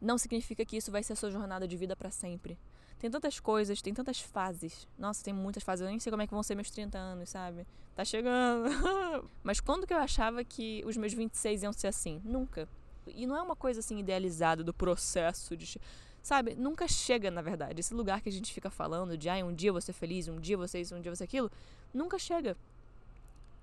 não 0.00 0.16
significa 0.16 0.64
que 0.64 0.78
isso 0.78 0.90
vai 0.90 1.02
ser 1.02 1.12
a 1.12 1.16
sua 1.16 1.30
jornada 1.30 1.68
de 1.68 1.76
vida 1.76 1.94
para 1.94 2.10
sempre. 2.10 2.58
Tem 2.98 3.10
tantas 3.10 3.38
coisas, 3.38 3.82
tem 3.82 3.92
tantas 3.92 4.18
fases. 4.18 4.88
Nossa, 4.98 5.22
tem 5.22 5.34
muitas 5.34 5.62
fases. 5.62 5.82
Eu 5.82 5.90
nem 5.90 5.98
sei 5.98 6.10
como 6.10 6.22
é 6.22 6.26
que 6.26 6.32
vão 6.32 6.42
ser 6.42 6.54
meus 6.54 6.70
30 6.70 6.96
anos, 6.96 7.28
sabe? 7.28 7.66
Tá 7.94 8.02
chegando. 8.02 8.70
Mas 9.44 9.60
quando 9.60 9.86
que 9.86 9.92
eu 9.92 9.98
achava 9.98 10.42
que 10.42 10.82
os 10.86 10.96
meus 10.96 11.12
26 11.12 11.64
iam 11.64 11.72
ser 11.72 11.88
assim? 11.88 12.22
Nunca. 12.24 12.66
E 13.06 13.26
não 13.26 13.36
é 13.36 13.42
uma 13.42 13.56
coisa 13.56 13.80
assim 13.80 13.98
idealizada 13.98 14.64
do 14.64 14.72
processo 14.72 15.54
de. 15.54 15.78
Sabe? 16.22 16.54
Nunca 16.54 16.88
chega, 16.88 17.30
na 17.30 17.42
verdade. 17.42 17.78
Esse 17.78 17.92
lugar 17.92 18.22
que 18.22 18.30
a 18.30 18.32
gente 18.32 18.54
fica 18.54 18.70
falando 18.70 19.18
de, 19.18 19.28
ai, 19.28 19.42
um 19.42 19.52
dia 19.52 19.70
você 19.70 19.92
feliz, 19.92 20.28
um 20.28 20.40
dia 20.40 20.56
você 20.56 20.80
isso, 20.80 20.94
um 20.94 21.00
dia 21.00 21.14
você 21.14 21.24
aquilo, 21.24 21.50
nunca 21.92 22.18
chega. 22.18 22.56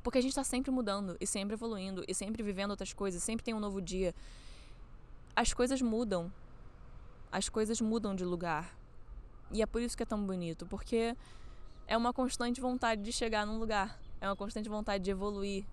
Porque 0.08 0.20
a 0.20 0.22
gente 0.22 0.36
tá 0.36 0.44
sempre 0.46 0.72
mudando 0.72 1.18
e 1.20 1.28
sempre 1.28 1.56
evoluindo 1.56 2.02
e 2.08 2.16
sempre 2.16 2.42
vivendo 2.42 2.72
outras 2.72 2.94
coisas, 2.94 3.22
sempre 3.22 3.44
tem 3.44 3.54
um 3.54 3.60
novo 3.60 3.82
dia. 3.82 4.16
As 5.36 5.52
coisas 5.52 5.82
mudam. 5.82 6.32
As 7.30 7.50
coisas 7.50 7.82
mudam 7.82 8.16
de 8.16 8.24
lugar. 8.24 8.74
E 9.52 9.62
é 9.62 9.66
por 9.66 9.82
isso 9.82 9.98
que 9.98 10.04
é 10.04 10.06
tão 10.06 10.26
bonito, 10.26 10.66
porque 10.66 11.14
é 11.86 11.98
uma 11.98 12.14
constante 12.14 12.62
vontade 12.62 13.02
de 13.04 13.12
chegar 13.12 13.46
num 13.46 13.60
lugar, 13.60 14.00
é 14.22 14.30
uma 14.30 14.36
constante 14.38 14.70
vontade 14.70 15.04
de 15.04 15.12
evoluir. 15.12 15.66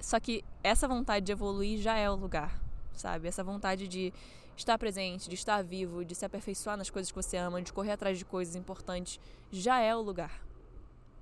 Só 0.00 0.18
que 0.18 0.42
essa 0.64 0.88
vontade 0.88 1.26
de 1.26 1.32
evoluir 1.32 1.82
já 1.82 1.98
é 1.98 2.08
o 2.08 2.14
lugar, 2.14 2.58
sabe? 2.94 3.28
Essa 3.28 3.44
vontade 3.44 3.88
de 3.88 4.10
estar 4.56 4.78
presente, 4.78 5.28
de 5.28 5.34
estar 5.34 5.62
vivo, 5.62 6.02
de 6.02 6.14
se 6.14 6.24
aperfeiçoar 6.24 6.78
nas 6.78 6.88
coisas 6.88 7.12
que 7.12 7.22
você 7.22 7.36
ama, 7.36 7.60
de 7.60 7.74
correr 7.74 7.92
atrás 7.92 8.16
de 8.16 8.24
coisas 8.24 8.56
importantes, 8.56 9.20
já 9.50 9.80
é 9.80 9.94
o 9.94 10.00
lugar. 10.00 10.50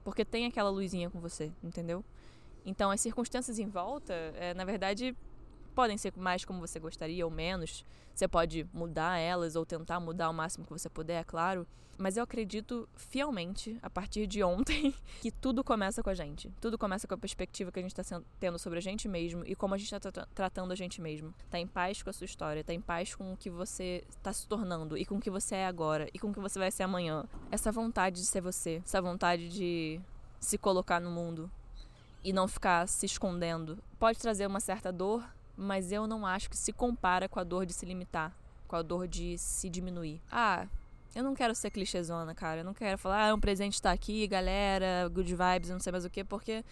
Porque 0.04 0.24
tem 0.24 0.46
aquela 0.46 0.70
luzinha 0.70 1.10
com 1.10 1.20
você, 1.20 1.52
entendeu? 1.62 2.04
Então 2.64 2.90
as 2.90 3.00
circunstâncias 3.00 3.58
em 3.58 3.66
volta, 3.66 4.12
é, 4.34 4.54
na 4.54 4.64
verdade, 4.64 5.16
podem 5.70 5.96
ser 5.96 6.12
mais 6.16 6.44
como 6.44 6.60
você 6.60 6.78
gostaria 6.78 7.24
ou 7.24 7.30
menos. 7.30 7.84
Você 8.14 8.28
pode 8.28 8.66
mudar 8.72 9.18
elas 9.18 9.56
ou 9.56 9.64
tentar 9.64 10.00
mudar 10.00 10.28
o 10.30 10.34
máximo 10.34 10.64
que 10.64 10.72
você 10.72 10.88
puder, 10.88 11.20
é 11.20 11.24
claro. 11.24 11.66
Mas 12.00 12.16
eu 12.16 12.24
acredito 12.24 12.88
fielmente, 12.96 13.78
a 13.82 13.90
partir 13.90 14.26
de 14.26 14.42
ontem, 14.42 14.94
que 15.20 15.30
tudo 15.30 15.62
começa 15.62 16.02
com 16.02 16.08
a 16.08 16.14
gente. 16.14 16.50
Tudo 16.58 16.78
começa 16.78 17.06
com 17.06 17.12
a 17.12 17.18
perspectiva 17.18 17.70
que 17.70 17.78
a 17.78 17.82
gente 17.82 17.98
está 17.98 18.22
tendo 18.38 18.58
sobre 18.58 18.78
a 18.78 18.82
gente 18.82 19.06
mesmo 19.06 19.44
e 19.44 19.54
como 19.54 19.74
a 19.74 19.76
gente 19.76 19.94
está 19.94 20.10
tratando 20.34 20.72
a 20.72 20.74
gente 20.74 20.98
mesmo. 20.98 21.34
Tá 21.50 21.58
em 21.58 21.66
paz 21.66 22.02
com 22.02 22.08
a 22.08 22.12
sua 22.12 22.24
história, 22.24 22.64
tá 22.64 22.72
em 22.72 22.80
paz 22.80 23.14
com 23.14 23.34
o 23.34 23.36
que 23.36 23.50
você 23.50 24.02
está 24.08 24.32
se 24.32 24.48
tornando 24.48 24.96
e 24.96 25.04
com 25.04 25.16
o 25.16 25.20
que 25.20 25.28
você 25.28 25.56
é 25.56 25.66
agora 25.66 26.08
e 26.14 26.18
com 26.18 26.30
o 26.30 26.32
que 26.32 26.40
você 26.40 26.58
vai 26.58 26.70
ser 26.70 26.84
amanhã. 26.84 27.26
Essa 27.50 27.70
vontade 27.70 28.16
de 28.16 28.26
ser 28.26 28.40
você, 28.40 28.80
essa 28.82 29.02
vontade 29.02 29.50
de 29.50 30.00
se 30.40 30.56
colocar 30.56 31.00
no 31.00 31.10
mundo 31.10 31.50
e 32.24 32.32
não 32.32 32.48
ficar 32.48 32.88
se 32.88 33.04
escondendo, 33.04 33.78
pode 33.98 34.18
trazer 34.18 34.46
uma 34.46 34.60
certa 34.60 34.90
dor, 34.90 35.22
mas 35.60 35.92
eu 35.92 36.06
não 36.06 36.26
acho 36.26 36.48
que 36.48 36.56
se 36.56 36.72
compara 36.72 37.28
com 37.28 37.38
a 37.38 37.44
dor 37.44 37.66
de 37.66 37.74
se 37.74 37.84
limitar, 37.84 38.34
com 38.66 38.76
a 38.76 38.82
dor 38.82 39.06
de 39.06 39.36
se 39.36 39.68
diminuir. 39.68 40.22
Ah, 40.32 40.66
eu 41.14 41.22
não 41.22 41.34
quero 41.34 41.54
ser 41.54 41.70
clichêzona, 41.70 42.34
cara. 42.34 42.60
Eu 42.60 42.64
não 42.64 42.72
quero 42.72 42.96
falar, 42.96 43.28
ah, 43.28 43.34
um 43.34 43.40
presente 43.40 43.74
está 43.74 43.92
aqui, 43.92 44.26
galera, 44.26 45.08
good 45.08 45.34
vibes, 45.34 45.68
não 45.68 45.78
sei 45.78 45.92
mais 45.92 46.04
o 46.04 46.10
que, 46.10 46.24
porque 46.24 46.64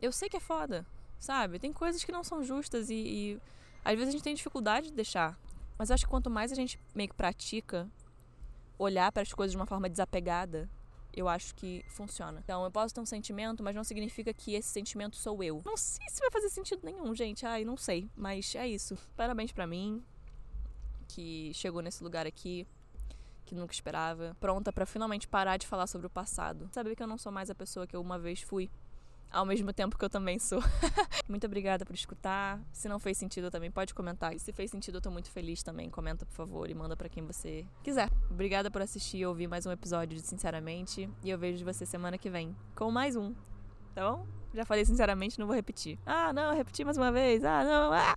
eu 0.00 0.12
sei 0.12 0.28
que 0.28 0.36
é 0.36 0.40
foda, 0.40 0.86
sabe? 1.18 1.58
Tem 1.58 1.72
coisas 1.72 2.04
que 2.04 2.12
não 2.12 2.22
são 2.22 2.44
justas 2.44 2.90
e, 2.90 2.94
e 2.94 3.40
às 3.84 3.94
vezes 3.94 4.08
a 4.08 4.12
gente 4.12 4.22
tem 4.22 4.34
dificuldade 4.34 4.88
de 4.88 4.94
deixar. 4.94 5.36
Mas 5.76 5.90
eu 5.90 5.94
acho 5.94 6.04
que 6.04 6.10
quanto 6.10 6.30
mais 6.30 6.52
a 6.52 6.54
gente 6.54 6.78
meio 6.94 7.08
que 7.08 7.16
pratica 7.16 7.88
olhar 8.78 9.10
para 9.10 9.22
as 9.22 9.32
coisas 9.32 9.50
de 9.50 9.56
uma 9.56 9.66
forma 9.66 9.88
desapegada, 9.88 10.70
eu 11.12 11.28
acho 11.28 11.54
que 11.54 11.84
funciona. 11.88 12.40
Então, 12.42 12.64
eu 12.64 12.70
posso 12.70 12.94
ter 12.94 13.00
um 13.00 13.06
sentimento, 13.06 13.62
mas 13.62 13.74
não 13.74 13.84
significa 13.84 14.32
que 14.32 14.54
esse 14.54 14.68
sentimento 14.68 15.16
sou 15.16 15.42
eu. 15.42 15.62
Não 15.64 15.76
sei 15.76 16.08
se 16.08 16.20
vai 16.20 16.30
fazer 16.30 16.48
sentido 16.48 16.80
nenhum, 16.84 17.14
gente. 17.14 17.44
Ai, 17.44 17.64
não 17.64 17.76
sei. 17.76 18.10
Mas 18.16 18.54
é 18.54 18.66
isso. 18.66 18.96
Parabéns 19.16 19.52
para 19.52 19.66
mim, 19.66 20.02
que 21.08 21.52
chegou 21.54 21.82
nesse 21.82 22.02
lugar 22.02 22.26
aqui, 22.26 22.66
que 23.44 23.54
nunca 23.54 23.74
esperava. 23.74 24.36
Pronta 24.40 24.72
para 24.72 24.86
finalmente 24.86 25.28
parar 25.28 25.56
de 25.56 25.66
falar 25.66 25.86
sobre 25.86 26.06
o 26.06 26.10
passado. 26.10 26.68
Saber 26.72 26.96
que 26.96 27.02
eu 27.02 27.06
não 27.06 27.18
sou 27.18 27.30
mais 27.30 27.50
a 27.50 27.54
pessoa 27.54 27.86
que 27.86 27.94
eu 27.94 28.00
uma 28.00 28.18
vez 28.18 28.40
fui 28.40 28.70
ao 29.32 29.46
mesmo 29.46 29.72
tempo 29.72 29.98
que 29.98 30.04
eu 30.04 30.10
também 30.10 30.38
sou. 30.38 30.60
muito 31.28 31.46
obrigada 31.46 31.84
por 31.84 31.94
escutar. 31.94 32.60
Se 32.72 32.88
não 32.88 32.98
fez 32.98 33.16
sentido 33.16 33.50
também, 33.50 33.70
pode 33.70 33.94
comentar. 33.94 34.34
E 34.34 34.38
se 34.38 34.52
fez 34.52 34.70
sentido, 34.70 34.98
eu 34.98 35.00
tô 35.00 35.10
muito 35.10 35.30
feliz 35.30 35.62
também. 35.62 35.88
Comenta, 35.90 36.26
por 36.26 36.34
favor, 36.34 36.68
e 36.70 36.74
manda 36.74 36.96
para 36.96 37.08
quem 37.08 37.24
você 37.24 37.66
quiser. 37.82 38.10
Obrigada 38.30 38.70
por 38.70 38.82
assistir 38.82 39.18
e 39.18 39.26
ouvir 39.26 39.48
mais 39.48 39.66
um 39.66 39.72
episódio 39.72 40.16
de 40.16 40.22
Sinceramente. 40.22 41.08
E 41.22 41.30
eu 41.30 41.38
vejo 41.38 41.64
você 41.64 41.86
semana 41.86 42.18
que 42.18 42.28
vem 42.28 42.54
com 42.74 42.90
mais 42.90 43.16
um. 43.16 43.34
Tá 43.94 44.10
bom? 44.10 44.26
Já 44.54 44.64
falei 44.64 44.84
sinceramente, 44.84 45.38
não 45.38 45.46
vou 45.46 45.56
repetir. 45.56 45.98
Ah, 46.04 46.32
não, 46.32 46.54
repeti 46.54 46.84
mais 46.84 46.96
uma 46.96 47.10
vez. 47.10 47.44
Ah, 47.44 47.64
não. 47.64 47.92
Ah! 47.92 48.14